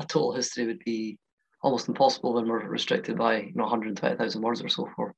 a 0.00 0.06
total 0.06 0.32
history 0.32 0.66
would 0.66 0.84
be 0.84 1.18
almost 1.62 1.88
impossible 1.88 2.34
when 2.34 2.48
we're 2.48 2.68
restricted 2.68 3.18
by 3.18 3.38
you 3.38 3.52
know 3.54 3.64
120,000 3.64 4.42
words 4.42 4.62
or 4.62 4.68
so 4.68 4.88
for 4.94 5.14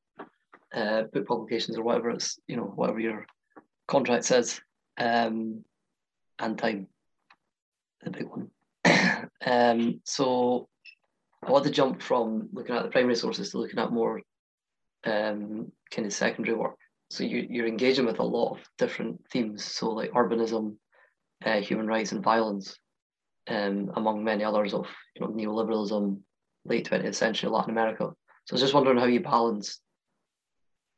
uh, 0.74 1.02
book 1.12 1.26
publications 1.26 1.76
or 1.76 1.82
whatever 1.82 2.10
it's 2.10 2.38
you 2.46 2.56
know 2.56 2.64
whatever 2.74 3.00
your 3.00 3.26
contract 3.86 4.24
says 4.24 4.60
um, 4.98 5.64
and 6.38 6.58
time 6.58 6.88
the 8.02 8.10
big 8.10 8.28
one. 8.28 8.50
Um, 9.46 10.00
so 10.04 10.68
I 11.46 11.50
want 11.50 11.64
to 11.64 11.70
jump 11.70 12.02
from 12.02 12.48
looking 12.52 12.74
at 12.74 12.82
the 12.82 12.90
primary 12.90 13.14
sources 13.14 13.50
to 13.50 13.58
looking 13.58 13.78
at 13.78 13.92
more 13.92 14.20
um, 15.04 15.70
kind 15.90 16.06
of 16.06 16.12
secondary 16.12 16.56
work. 16.56 16.76
So 17.10 17.24
you, 17.24 17.46
you're 17.48 17.66
engaging 17.66 18.04
with 18.04 18.18
a 18.18 18.24
lot 18.24 18.52
of 18.52 18.58
different 18.76 19.20
themes. 19.30 19.64
So 19.64 19.90
like 19.90 20.10
urbanism 20.10 20.76
uh, 21.44 21.60
human 21.60 21.86
rights 21.86 22.12
and 22.12 22.22
violence 22.22 22.76
um, 23.48 23.92
among 23.94 24.24
many 24.24 24.44
others 24.44 24.74
of 24.74 24.86
you 25.14 25.22
know 25.22 25.28
neoliberalism 25.28 26.18
late 26.64 26.88
20th 26.90 27.14
century 27.14 27.48
Latin 27.48 27.70
America. 27.70 28.10
So 28.44 28.52
I 28.52 28.54
was 28.54 28.60
just 28.60 28.74
wondering 28.74 28.98
how 28.98 29.06
you 29.06 29.20
balance 29.20 29.80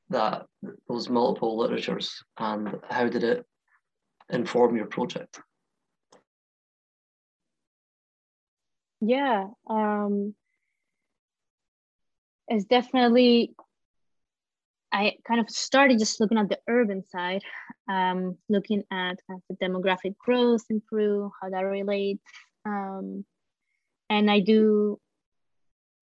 that 0.09 0.47
those 0.89 1.09
multiple 1.09 1.59
literatures 1.59 2.23
and 2.39 2.77
how 2.89 3.07
did 3.09 3.23
it 3.23 3.45
inform 4.31 4.77
your 4.77 4.87
project? 4.87 5.41
Yeah, 9.01 9.47
um, 9.69 10.35
it's 12.49 12.65
definitely. 12.65 13.55
I 14.93 15.15
kind 15.27 15.41
of 15.41 15.49
started 15.49 16.01
just 16.01 16.21
looking 16.21 16.37
at 16.37 16.49
the 16.49 16.59
urban 16.67 17.05
side, 17.07 17.43
um, 17.89 18.37
looking 18.49 18.83
at 18.91 19.19
kind 19.29 19.41
of 19.41 19.43
the 19.49 19.65
demographic 19.65 20.17
growth 20.19 20.65
in 20.69 20.83
Peru, 20.91 21.31
how 21.41 21.49
that 21.49 21.61
relates, 21.61 22.25
um, 22.67 23.25
and 24.09 24.29
I 24.29 24.41
do 24.41 24.99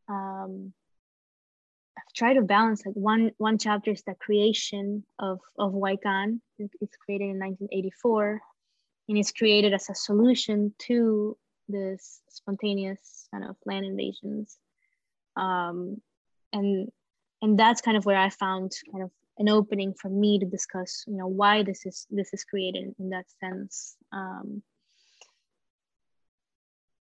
um, 0.09 0.73
I've 2.23 2.37
to 2.37 2.43
balance 2.43 2.85
like 2.85 2.95
one 2.95 3.33
one 3.39 3.59
chapter 3.59 3.91
is 3.91 4.03
the 4.03 4.15
creation 4.15 5.05
of 5.19 5.41
of 5.59 5.73
Huaycan. 5.73 6.41
It's 6.59 6.97
created 6.97 7.31
in 7.31 7.39
1984, 7.39 8.41
and 9.09 9.19
it's 9.19 9.33
created 9.33 9.73
as 9.73 9.89
a 9.91 9.95
solution 9.95 10.75
to 10.87 11.37
this 11.69 12.21
spontaneous 12.31 13.29
kind 13.31 13.45
of 13.45 13.57
land 13.67 13.87
invasions, 13.87 14.59
um, 15.37 16.01
and 16.53 16.91
and 17.43 17.59
that's 17.59 17.81
kind 17.81 17.97
of 17.97 18.07
where 18.07 18.17
I 18.19 18.31
found 18.31 18.73
kind 18.91 19.05
of 19.05 19.11
an 19.39 19.49
opening 19.49 19.95
for 19.95 20.09
me 20.09 20.39
to 20.41 20.47
discuss, 20.47 21.05
you 21.07 21.17
know, 21.17 21.29
why 21.29 21.63
this 21.63 21.87
is 21.87 22.07
this 22.11 22.33
is 22.35 22.45
created 22.45 22.95
in 22.99 23.11
that 23.11 23.27
sense. 23.41 23.97
Um, 24.13 24.63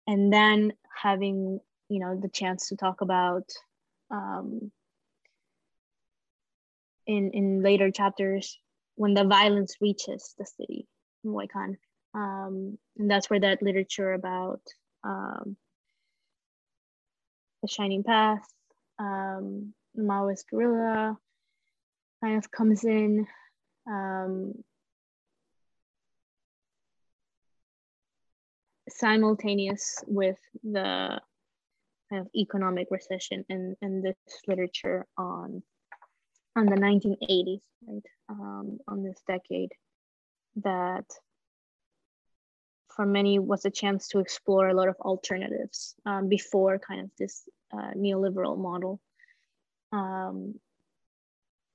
and 0.06 0.32
then 0.32 0.72
having 0.94 1.60
you 1.88 2.00
know 2.00 2.18
the 2.20 2.28
chance 2.28 2.68
to 2.68 2.76
talk 2.76 3.00
about 3.00 3.50
um, 4.10 4.70
in 7.06 7.30
in 7.32 7.62
later 7.62 7.90
chapters 7.90 8.58
when 8.96 9.14
the 9.14 9.24
violence 9.24 9.76
reaches 9.80 10.34
the 10.38 10.46
city 10.46 10.86
in. 11.24 11.76
Um, 12.14 12.78
and 12.98 13.10
that's 13.10 13.28
where 13.28 13.40
that 13.40 13.62
literature 13.62 14.14
about 14.14 14.60
um, 15.04 15.56
the 17.62 17.68
Shining 17.68 18.02
Path, 18.02 18.46
um, 18.98 19.74
Maoist 19.98 20.44
guerrilla 20.50 21.18
kind 22.22 22.38
of 22.38 22.50
comes 22.50 22.84
in. 22.84 23.26
Um, 23.86 24.54
simultaneous 28.88 30.02
with 30.06 30.38
the 30.62 31.20
kind 32.10 32.22
of 32.22 32.28
economic 32.34 32.88
recession 32.90 33.44
and, 33.48 33.76
and 33.82 34.02
this 34.02 34.16
literature 34.46 35.06
on 35.18 35.62
on 36.56 36.66
the 36.66 36.76
1980s, 36.76 37.60
right? 37.86 38.02
Um, 38.28 38.78
on 38.88 39.04
this 39.04 39.20
decade 39.28 39.72
that 40.56 41.04
for 42.88 43.04
many 43.04 43.38
was 43.38 43.64
a 43.66 43.70
chance 43.70 44.08
to 44.08 44.20
explore 44.20 44.68
a 44.68 44.74
lot 44.74 44.88
of 44.88 44.96
alternatives 45.00 45.94
um, 46.06 46.28
before 46.28 46.78
kind 46.78 47.02
of 47.02 47.10
this 47.18 47.42
uh, 47.72 47.92
neoliberal 47.94 48.58
model. 48.58 49.00
Um, 49.92 50.54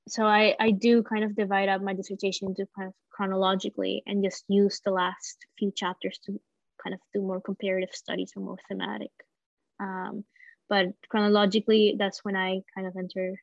so 0.08 0.26
I, 0.26 0.56
I 0.60 0.72
do 0.72 1.04
kind 1.04 1.24
of 1.24 1.36
divide 1.36 1.70
up 1.70 1.82
my 1.82 1.94
dissertation 1.94 2.50
into 2.50 2.66
kind 2.76 2.88
of 2.88 2.96
chronologically 3.12 4.02
and 4.08 4.24
just 4.24 4.44
use 4.48 4.82
the 4.84 4.92
last 4.92 5.46
few 5.60 5.72
chapters 5.72 6.20
to 6.26 6.42
kind 6.84 6.96
of 6.96 7.00
do 7.14 7.22
more 7.22 7.40
comparative 7.40 7.92
studies 7.94 8.34
or 8.36 8.42
more 8.42 8.58
thematic. 8.68 9.12
Um, 9.80 10.26
but 10.70 10.88
chronologically, 11.08 11.96
that's 12.00 12.26
when 12.26 12.36
I 12.36 12.62
kind 12.74 12.88
of 12.88 12.96
enter 12.98 13.36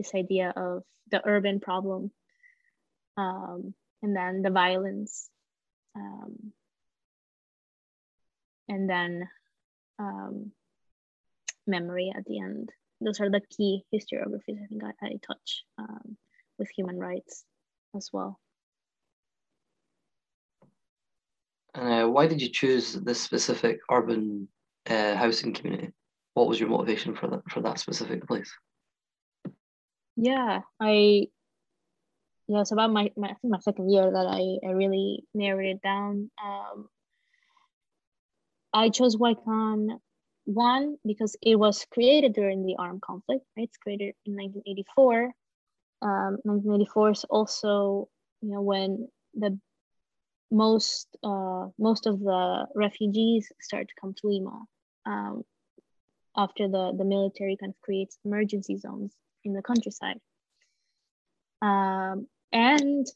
this 0.00 0.14
idea 0.14 0.52
of 0.56 0.82
the 1.10 1.20
urban 1.26 1.60
problem 1.60 2.10
um, 3.18 3.74
and 4.02 4.16
then 4.16 4.40
the 4.40 4.50
violence. 4.50 5.28
Um, 5.94 6.52
and 8.68 8.88
then 8.88 9.28
um, 9.98 10.52
memory 11.66 12.12
at 12.16 12.24
the 12.24 12.40
end. 12.40 12.70
Those 13.00 13.20
are 13.20 13.30
the 13.30 13.42
key 13.54 13.84
historiographies 13.94 14.62
I 14.62 14.66
think 14.68 14.84
I, 14.84 15.06
I 15.06 15.10
touch 15.26 15.64
um, 15.78 16.16
with 16.58 16.70
human 16.70 16.98
rights 16.98 17.44
as 17.96 18.08
well. 18.12 18.38
Uh, 21.74 22.06
why 22.06 22.26
did 22.26 22.40
you 22.40 22.48
choose 22.48 22.94
this 22.94 23.20
specific 23.20 23.78
urban 23.90 24.48
uh, 24.88 25.14
housing 25.16 25.52
community? 25.52 25.92
What 26.34 26.48
was 26.48 26.58
your 26.58 26.68
motivation 26.68 27.14
for 27.14 27.28
that 27.28 27.42
for 27.48 27.60
that 27.60 27.78
specific 27.78 28.26
place? 28.26 28.50
Yeah, 30.22 30.60
I 30.78 31.28
yeah, 32.46 32.60
it's 32.60 32.72
about 32.72 32.92
my, 32.92 33.10
my 33.16 33.34
my 33.42 33.58
second 33.60 33.90
year 33.90 34.10
that 34.10 34.26
I, 34.26 34.68
I 34.68 34.72
really 34.72 35.24
narrowed 35.32 35.64
it 35.64 35.80
down. 35.82 36.30
Um, 36.44 36.90
I 38.74 38.90
chose 38.90 39.16
Huaycan 39.16 39.98
one 40.44 40.96
because 41.06 41.36
it 41.40 41.56
was 41.58 41.86
created 41.90 42.34
during 42.34 42.66
the 42.66 42.76
armed 42.78 43.00
conflict. 43.00 43.46
Right? 43.56 43.64
It's 43.64 43.78
created 43.78 44.14
in 44.26 44.34
1984. 44.34 45.32
Um, 46.02 46.36
1984 46.44 47.10
is 47.12 47.24
also 47.24 48.10
you 48.42 48.50
know 48.50 48.60
when 48.60 49.08
the 49.32 49.58
most 50.50 51.08
uh, 51.24 51.68
most 51.78 52.06
of 52.06 52.20
the 52.20 52.66
refugees 52.74 53.50
start 53.58 53.88
to 53.88 53.94
come 53.98 54.12
to 54.18 54.26
Lima 54.26 54.64
um, 55.06 55.44
after 56.36 56.68
the, 56.68 56.92
the 56.98 57.06
military 57.06 57.56
kind 57.56 57.70
of 57.70 57.80
creates 57.80 58.18
emergency 58.26 58.76
zones 58.76 59.14
in 59.44 59.52
the 59.52 59.62
countryside. 59.62 60.18
Um, 61.62 62.26
and 62.52 63.06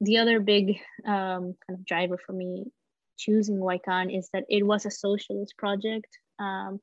the 0.00 0.18
other 0.18 0.40
big 0.40 0.78
um, 1.04 1.54
kind 1.66 1.78
of 1.78 1.84
driver 1.84 2.18
for 2.24 2.32
me 2.32 2.64
choosing 3.18 3.58
Huaycan 3.58 4.16
is 4.16 4.30
that 4.32 4.44
it 4.48 4.66
was 4.66 4.86
a 4.86 4.90
socialist 4.90 5.54
project. 5.58 6.08
Um, 6.38 6.80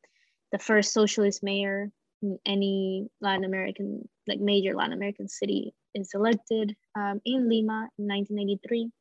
the 0.52 0.60
first 0.60 0.94
socialist 0.94 1.42
mayor 1.44 1.90
in 2.22 2.38
any 2.46 3.08
Latin 3.22 3.44
American, 3.44 4.08
like 4.28 4.40
major 4.40 4.76
Latin 4.76 4.94
American 4.94 5.28
city 5.28 5.74
is 5.94 6.12
elected 6.14 6.76
um, 6.96 7.20
in 7.26 7.50
Lima 7.50 7.90
in 7.98 8.08
1983, 8.08 8.92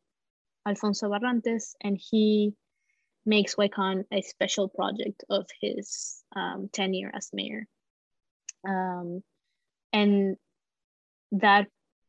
Alfonso 0.67 1.09
Barrantes, 1.09 1.75
and 1.83 1.99
he 2.01 2.55
makes 3.27 3.55
Huaycan 3.55 4.05
a 4.13 4.23
special 4.23 4.69
project 4.69 5.25
of 5.29 5.47
his 5.61 6.23
um, 6.35 6.69
tenure 6.73 7.11
as 7.15 7.31
mayor. 7.33 7.67
And 9.97 10.37
that 11.33 11.67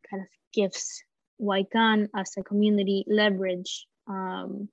kind 0.10 0.22
of 0.24 0.30
gives 0.54 1.04
Huaycan 1.40 2.10
as 2.14 2.34
a 2.38 2.44
community 2.44 3.06
leverage 3.08 3.88
um, 4.08 4.68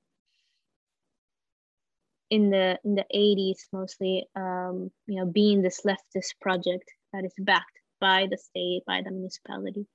in 2.30 2.50
the 2.50 2.78
in 2.84 2.94
the 2.96 3.04
80s 3.14 3.60
mostly 3.72 4.26
um, 4.34 4.90
you 5.06 5.16
know 5.16 5.26
being 5.26 5.62
this 5.62 5.82
leftist 5.82 6.32
project 6.40 6.90
that 7.12 7.24
is 7.24 7.34
backed 7.38 7.78
by 8.00 8.26
the 8.30 8.38
state 8.38 8.82
by 8.86 9.02
the 9.04 9.10
municipality 9.10 9.86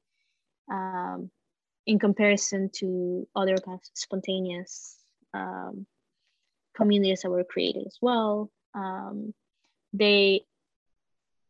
um, 0.71 1.29
in 1.85 1.99
comparison 1.99 2.69
to 2.79 3.27
other 3.35 3.57
kind 3.57 3.79
of 3.79 3.81
spontaneous 3.93 4.95
um, 5.33 5.85
communities 6.75 7.21
that 7.21 7.31
were 7.31 7.43
created 7.43 7.85
as 7.85 7.97
well. 8.01 8.49
Um, 8.73 9.33
they 9.91 10.43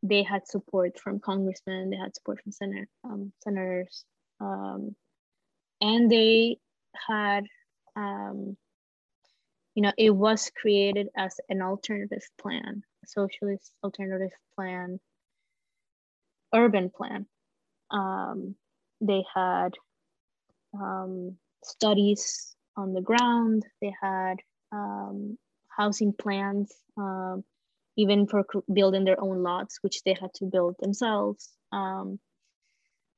they 0.01 0.23
had 0.23 0.47
support 0.47 0.99
from 0.99 1.19
congressmen 1.19 1.89
they 1.89 1.97
had 1.97 2.15
support 2.15 2.41
from 2.41 2.51
senator, 2.51 2.87
um, 3.03 3.31
senators 3.43 4.05
um, 4.39 4.95
and 5.81 6.11
they 6.11 6.57
had 7.07 7.45
um, 7.95 8.55
you 9.79 9.83
know, 9.83 9.93
it 9.97 10.09
was 10.09 10.51
created 10.59 11.07
as 11.15 11.39
an 11.47 11.61
alternative 11.61 12.27
plan, 12.37 12.83
socialist 13.05 13.71
alternative 13.83 14.31
plan, 14.55 14.99
urban 16.53 16.89
plan. 16.89 17.25
Um, 17.91 18.55
they 18.99 19.23
had 19.33 19.75
um, 20.73 21.37
studies 21.63 22.55
on 22.75 22.93
the 22.93 22.99
ground. 23.01 23.63
They 23.81 23.93
had 24.01 24.39
um, 24.73 25.37
housing 25.69 26.11
plans, 26.11 26.73
even 27.99 28.25
for 28.25 28.45
building 28.71 29.03
their 29.03 29.21
own 29.21 29.43
lots, 29.43 29.79
which 29.81 30.03
they 30.03 30.15
had 30.21 30.33
to 30.33 30.45
build 30.45 30.75
themselves. 30.79 31.49
Um, 31.73 32.17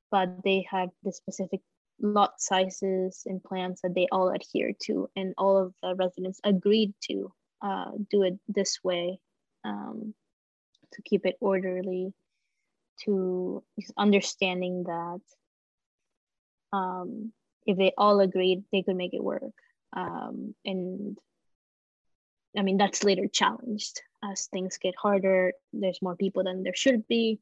but 0.10 0.42
they 0.44 0.66
had 0.70 0.90
the 1.04 1.14
specific 1.14 1.62
lot 2.02 2.42
sizes 2.42 3.22
and 3.28 3.44
plans 3.44 3.82
that 3.82 3.94
they 3.94 4.08
all 4.12 4.30
adhere 4.30 4.72
to, 4.86 5.08
and 5.16 5.36
all 5.38 5.56
of 5.56 5.74
the 5.84 5.94
residents 5.96 6.42
agreed 6.44 6.94
to 7.04 7.32
uh, 7.62 7.92
do 8.10 8.24
it 8.24 8.40
this 8.48 8.80
way 8.84 9.20
um, 9.64 10.16
to 10.94 11.02
keep 11.04 11.28
it 11.28 11.38
orderly, 11.40 12.12
to 13.06 13.64
understanding 13.98 14.84
that 14.86 15.22
um, 16.74 17.32
if 17.68 17.78
they 17.78 17.94
all 18.00 18.20
agreed, 18.20 18.64
they 18.72 18.82
could 18.82 18.96
make 18.96 19.14
it 19.14 19.24
work. 19.24 19.54
Um, 19.94 20.56
and 20.66 21.18
I 22.58 22.62
mean, 22.64 22.78
that's 22.78 23.04
later 23.04 23.28
challenged 23.28 24.02
as 24.24 24.48
things 24.48 24.78
get 24.78 24.96
harder. 25.02 25.54
There's 25.74 26.02
more 26.02 26.16
people 26.16 26.44
than 26.44 26.64
there 26.64 26.76
should 26.76 27.08
be. 27.08 27.40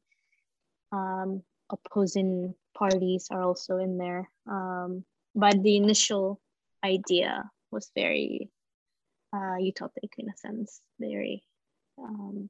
Um, 0.92 1.42
opposing 1.70 2.54
parties 2.76 3.28
are 3.30 3.42
also 3.42 3.78
in 3.78 3.98
there. 3.98 4.30
Um, 4.46 5.04
but 5.34 5.62
the 5.62 5.76
initial 5.76 6.40
idea 6.84 7.50
was 7.70 7.90
very 7.94 8.50
uh, 9.32 9.58
utopic 9.60 10.10
in 10.18 10.28
a 10.28 10.36
sense, 10.36 10.80
very. 10.98 11.42
Um, 11.98 12.48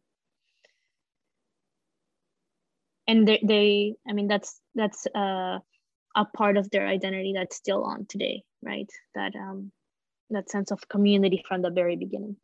and 3.06 3.26
they, 3.26 3.40
they, 3.42 3.94
I 4.08 4.12
mean, 4.12 4.28
that's 4.28 4.60
that's 4.74 5.06
uh, 5.14 5.58
a 6.16 6.24
part 6.36 6.56
of 6.56 6.70
their 6.70 6.86
identity 6.86 7.34
that's 7.36 7.56
still 7.56 7.84
on 7.84 8.06
today, 8.06 8.44
right? 8.62 8.88
That 9.14 9.34
um, 9.34 9.72
that 10.30 10.50
sense 10.50 10.70
of 10.70 10.88
community 10.88 11.42
from 11.46 11.62
the 11.62 11.70
very 11.70 11.96
beginning. 11.96 12.36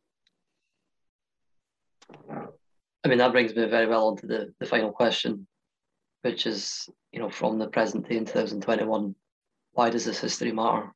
I 3.07 3.09
mean, 3.09 3.19
that 3.19 3.31
brings 3.31 3.55
me 3.55 3.65
very 3.67 3.87
well 3.87 4.09
on 4.09 4.17
to 4.17 4.27
the, 4.27 4.53
the 4.59 4.65
final 4.65 4.91
question, 4.91 5.47
which 6.23 6.45
is, 6.45 6.89
you 7.13 7.19
know, 7.19 7.29
from 7.29 7.57
the 7.57 7.69
present 7.69 8.09
day 8.09 8.17
in 8.17 8.25
2021, 8.25 9.15
why 9.71 9.89
does 9.89 10.03
this 10.03 10.19
history 10.19 10.51
matter? 10.51 10.93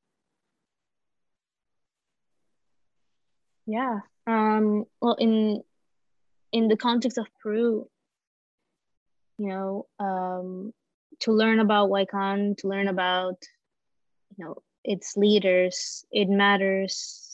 Yeah. 3.66 4.00
Um, 4.28 4.84
well, 5.02 5.16
in 5.20 5.62
in 6.52 6.68
the 6.68 6.76
context 6.76 7.18
of 7.18 7.28
Peru, 7.42 7.88
you 9.38 9.48
know, 9.48 9.86
um, 9.98 10.74
to 11.22 11.32
learn 11.32 11.62
about 11.62 11.90
Huaycan, 11.90 12.58
to 12.58 12.68
learn 12.68 12.90
about, 12.90 13.42
you 14.36 14.44
know, 14.44 14.56
its 14.84 15.16
leaders, 15.16 16.06
it 16.12 16.28
matters. 16.28 17.31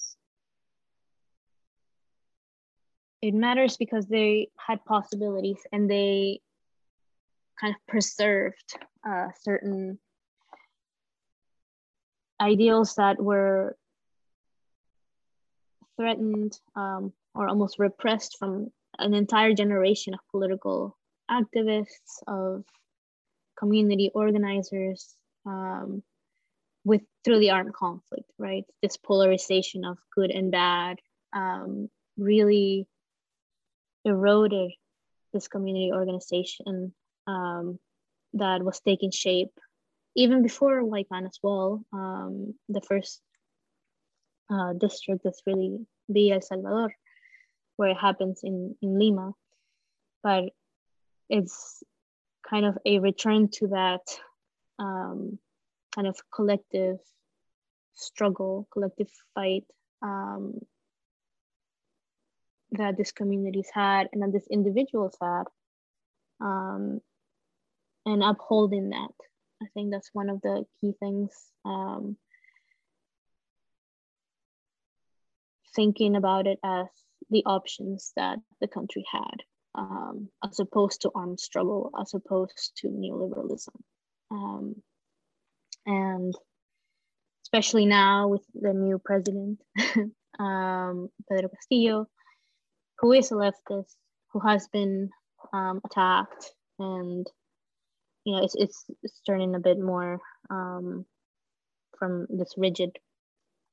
It 3.22 3.34
matters 3.34 3.78
because 3.78 4.06
they 4.06 4.50
had 4.58 4.86
possibilities 4.86 5.60
and 5.72 5.90
they 5.90 6.42
kind 7.60 7.76
of 7.76 7.88
preserved 7.88 8.78
uh, 9.08 9.30
certain 9.42 9.98
ideals 12.40 12.96
that 12.96 13.22
were 13.22 13.76
threatened 15.96 16.54
um, 16.76 17.12
or 17.34 17.48
almost 17.48 17.80
repressed 17.80 18.38
from 18.38 18.72
an 19.00 19.14
entire 19.14 19.54
generation 19.54 20.14
of 20.14 20.20
political 20.32 20.96
activists, 21.30 22.22
of 22.28 22.64
community 23.58 24.12
organizers, 24.14 25.16
um, 25.46 26.04
with 26.86 27.02
through 27.24 27.40
the 27.40 27.52
armed 27.52 27.74
conflict, 27.74 28.32
right? 28.38 28.64
This 28.82 28.98
polarization 28.98 29.84
of 29.84 29.98
good 30.16 30.32
and 30.32 30.52
bad 30.52 31.00
um, 31.34 31.90
really 32.18 32.88
eroded 34.08 34.72
this 35.34 35.48
community 35.48 35.92
organization 35.94 36.94
um, 37.28 37.78
that 38.34 38.64
was 38.64 38.80
taking 38.80 39.12
shape 39.12 39.54
even 40.16 40.42
before 40.42 40.82
Huaycan 40.82 41.28
as 41.28 41.38
well. 41.44 41.86
Um, 41.94 42.56
the 42.70 42.82
first 42.82 43.22
uh, 44.50 44.74
district 44.74 45.22
that's 45.24 45.44
really 45.46 45.86
Villa 46.10 46.36
El 46.36 46.42
Salvador, 46.42 46.92
where 47.76 47.92
it 47.92 47.98
happens 47.98 48.42
in, 48.44 48.76
in 48.82 48.98
Lima. 48.98 49.34
But 50.24 50.46
it's 51.30 51.84
kind 52.50 52.66
of 52.66 52.78
a 52.86 53.00
return 53.00 53.50
to 53.50 53.68
that 53.68 54.02
um, 54.80 55.38
kind 55.94 56.08
of 56.08 56.18
collective 56.34 56.98
struggle, 57.94 58.68
collective 58.72 59.10
fight 59.36 59.66
um, 60.02 60.60
that 62.72 62.98
these 62.98 63.12
communities 63.12 63.70
had 63.74 64.08
and 64.12 64.22
that 64.22 64.32
these 64.34 64.48
individuals 64.50 65.16
had. 65.22 65.44
Um, 66.40 67.02
and 68.06 68.24
upholding 68.24 68.90
that. 68.90 69.12
I 69.62 69.66
think 69.74 69.92
that's 69.92 70.10
one 70.14 70.30
of 70.30 70.42
the 70.42 70.66
key 70.80 70.94
things. 71.00 71.32
Um, 71.66 72.18
thinking 75.76 76.16
about 76.16 76.48
it 76.48 76.60
as 76.64 76.88
the 77.30 77.44
options 77.46 78.12
that 78.16 78.40
the 78.62 78.68
country 78.68 79.06
had, 79.12 79.44
um, 79.76 80.30
as 80.44 80.60
opposed 80.60 81.02
to 81.02 81.12
armed 81.14 81.40
struggle, 81.40 81.92
as 82.00 82.14
opposed 82.14 82.72
to 82.78 82.88
neoliberalism. 82.88 83.76
Um, 84.32 84.82
and 85.86 86.34
especially 87.44 87.86
now 87.86 88.28
with 88.28 88.42
the 88.54 88.74
new 88.74 89.00
president, 89.04 89.62
um, 90.40 91.10
Pedro 91.30 91.50
Castillo, 91.50 92.08
who 93.00 93.14
is 93.14 93.32
a 93.32 93.36
leftist, 93.36 93.96
who 94.32 94.40
has 94.40 94.68
been 94.68 95.10
um, 95.54 95.82
attacked 95.86 96.52
and 96.80 97.28
you 98.28 98.34
know, 98.34 98.44
it's, 98.44 98.56
it's, 98.56 98.84
it's 99.04 99.22
turning 99.26 99.56
a 99.56 99.60
bit 99.60 99.80
more 99.80 100.20
um, 100.50 101.06
from 101.98 102.28
this 102.30 102.56
rigid 102.58 102.92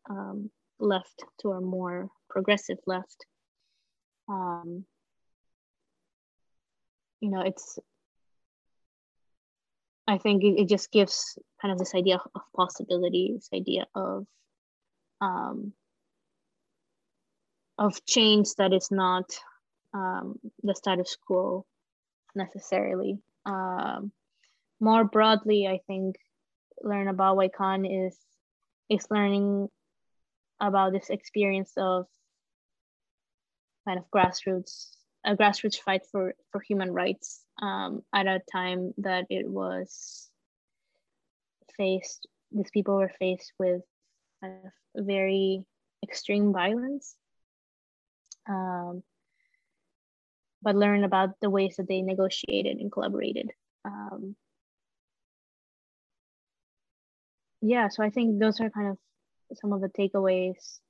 um, 0.08 0.48
left 0.78 1.24
to 1.40 1.50
a 1.50 1.60
more 1.60 2.08
progressive 2.30 2.78
left. 2.86 3.26
Um, 4.28 4.84
you 7.20 7.30
know, 7.30 7.40
it's, 7.40 7.80
I 10.06 10.18
think 10.18 10.44
it, 10.44 10.60
it, 10.60 10.68
just 10.68 10.92
gives 10.92 11.36
kind 11.60 11.72
of 11.72 11.78
this 11.80 11.96
idea 11.96 12.20
of 12.34 12.42
possibility, 12.54 13.32
this 13.34 13.48
idea 13.52 13.86
of, 13.92 14.24
um, 15.20 15.72
of 17.78 18.04
change 18.06 18.48
that 18.58 18.72
is 18.72 18.90
not 18.90 19.24
um, 19.92 20.38
the 20.62 20.74
status 20.74 21.16
quo 21.26 21.64
necessarily. 22.34 23.18
Um, 23.46 24.12
more 24.80 25.04
broadly, 25.04 25.66
I 25.66 25.80
think 25.86 26.16
learn 26.82 27.08
about 27.08 27.36
Huaycan 27.36 28.06
is 28.06 28.16
is 28.90 29.06
learning 29.10 29.68
about 30.60 30.92
this 30.92 31.10
experience 31.10 31.72
of 31.76 32.06
kind 33.86 33.98
of 33.98 34.04
grassroots 34.10 34.94
a 35.24 35.34
grassroots 35.34 35.78
fight 35.78 36.02
for 36.10 36.34
for 36.52 36.60
human 36.60 36.92
rights 36.92 37.42
um, 37.60 38.02
at 38.14 38.26
a 38.26 38.40
time 38.52 38.92
that 38.98 39.24
it 39.30 39.48
was 39.48 40.28
faced 41.76 42.28
these 42.52 42.70
people 42.70 42.96
were 42.96 43.12
faced 43.18 43.52
with 43.58 43.82
kind 44.42 44.54
of 44.64 45.04
very 45.06 45.64
extreme 46.02 46.52
violence 46.52 47.16
um, 48.48 49.02
but 50.62 50.74
learn 50.74 51.04
about 51.04 51.30
the 51.40 51.50
ways 51.50 51.76
that 51.76 51.88
they 51.88 52.02
negotiated 52.02 52.78
and 52.78 52.90
collaborated 52.90 53.50
um, 53.84 54.34
yeah, 57.60 57.88
so 57.88 58.02
I 58.02 58.10
think 58.10 58.38
those 58.38 58.60
are 58.60 58.70
kind 58.70 58.88
of 58.88 58.98
some 59.56 59.72
of 59.72 59.80
the 59.80 59.88
takeaways 59.88 60.80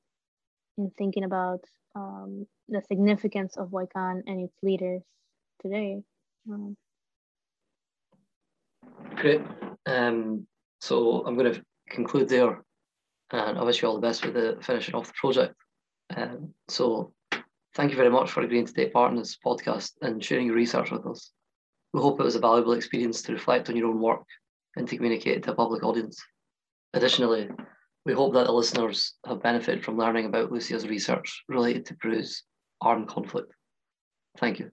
in 0.79 0.91
thinking 0.97 1.25
about 1.25 1.65
um, 1.95 2.47
the 2.69 2.83
significance 2.89 3.57
of 3.57 3.69
Huaycan 3.69 4.23
and 4.27 4.41
its 4.45 4.57
leaders 4.63 5.03
today. 5.63 6.03
Um, 6.51 6.77
Great. 9.17 9.43
Um, 9.87 10.47
so 10.81 11.25
I'm 11.27 11.37
going 11.37 11.55
to 11.55 11.63
conclude 11.89 12.29
there, 12.29 12.63
and 13.31 13.59
I 13.59 13.63
wish 13.63 13.83
you 13.83 13.89
all 13.89 13.95
the 13.95 14.01
best 14.01 14.25
with 14.25 14.35
the 14.35 14.59
finishing 14.61 14.95
off 14.95 15.07
the 15.07 15.13
project. 15.15 15.55
Um, 16.17 16.55
so 16.69 17.13
thank 17.75 17.91
you 17.91 17.97
very 17.97 18.11
much 18.11 18.31
for 18.31 18.43
agreeing 18.43 18.67
to 18.67 18.73
take 18.73 18.93
part 18.93 19.13
in 19.13 19.19
this 19.19 19.37
podcast 19.45 19.93
and 20.03 20.25
sharing 20.25 20.47
your 20.47 20.57
research 20.57 20.91
with 20.91 21.07
us. 21.07 21.33
We 21.93 22.01
hope 22.01 22.21
it 22.21 22.25
was 22.25 22.37
a 22.37 22.41
valuable 22.41 22.73
experience 22.73 23.23
to 23.23 23.33
reflect 23.33 23.69
on 23.69 23.77
your 23.77 23.89
own 23.89 24.01
work 24.01 24.25
and 24.77 24.89
to 24.89 24.97
communicate 24.97 25.39
it 25.39 25.43
to 25.45 25.53
a 25.53 25.55
public 25.55 25.85
audience. 25.85 26.23
Additionally, 26.93 27.49
we 28.05 28.13
hope 28.13 28.35
that 28.35 28.47
the 28.47 28.53
listeners 28.53 29.15
have 29.27 29.43
benefited 29.43 29.85
from 29.85 29.97
learning 29.97 30.27
about 30.27 30.53
Lucia's 30.53 30.87
research 30.89 31.43
related 31.49 31.87
to 31.87 31.95
Peru's 31.95 32.43
armed 32.81 33.09
conflict. 33.09 33.53
Thank 34.39 34.59
you. 34.59 34.71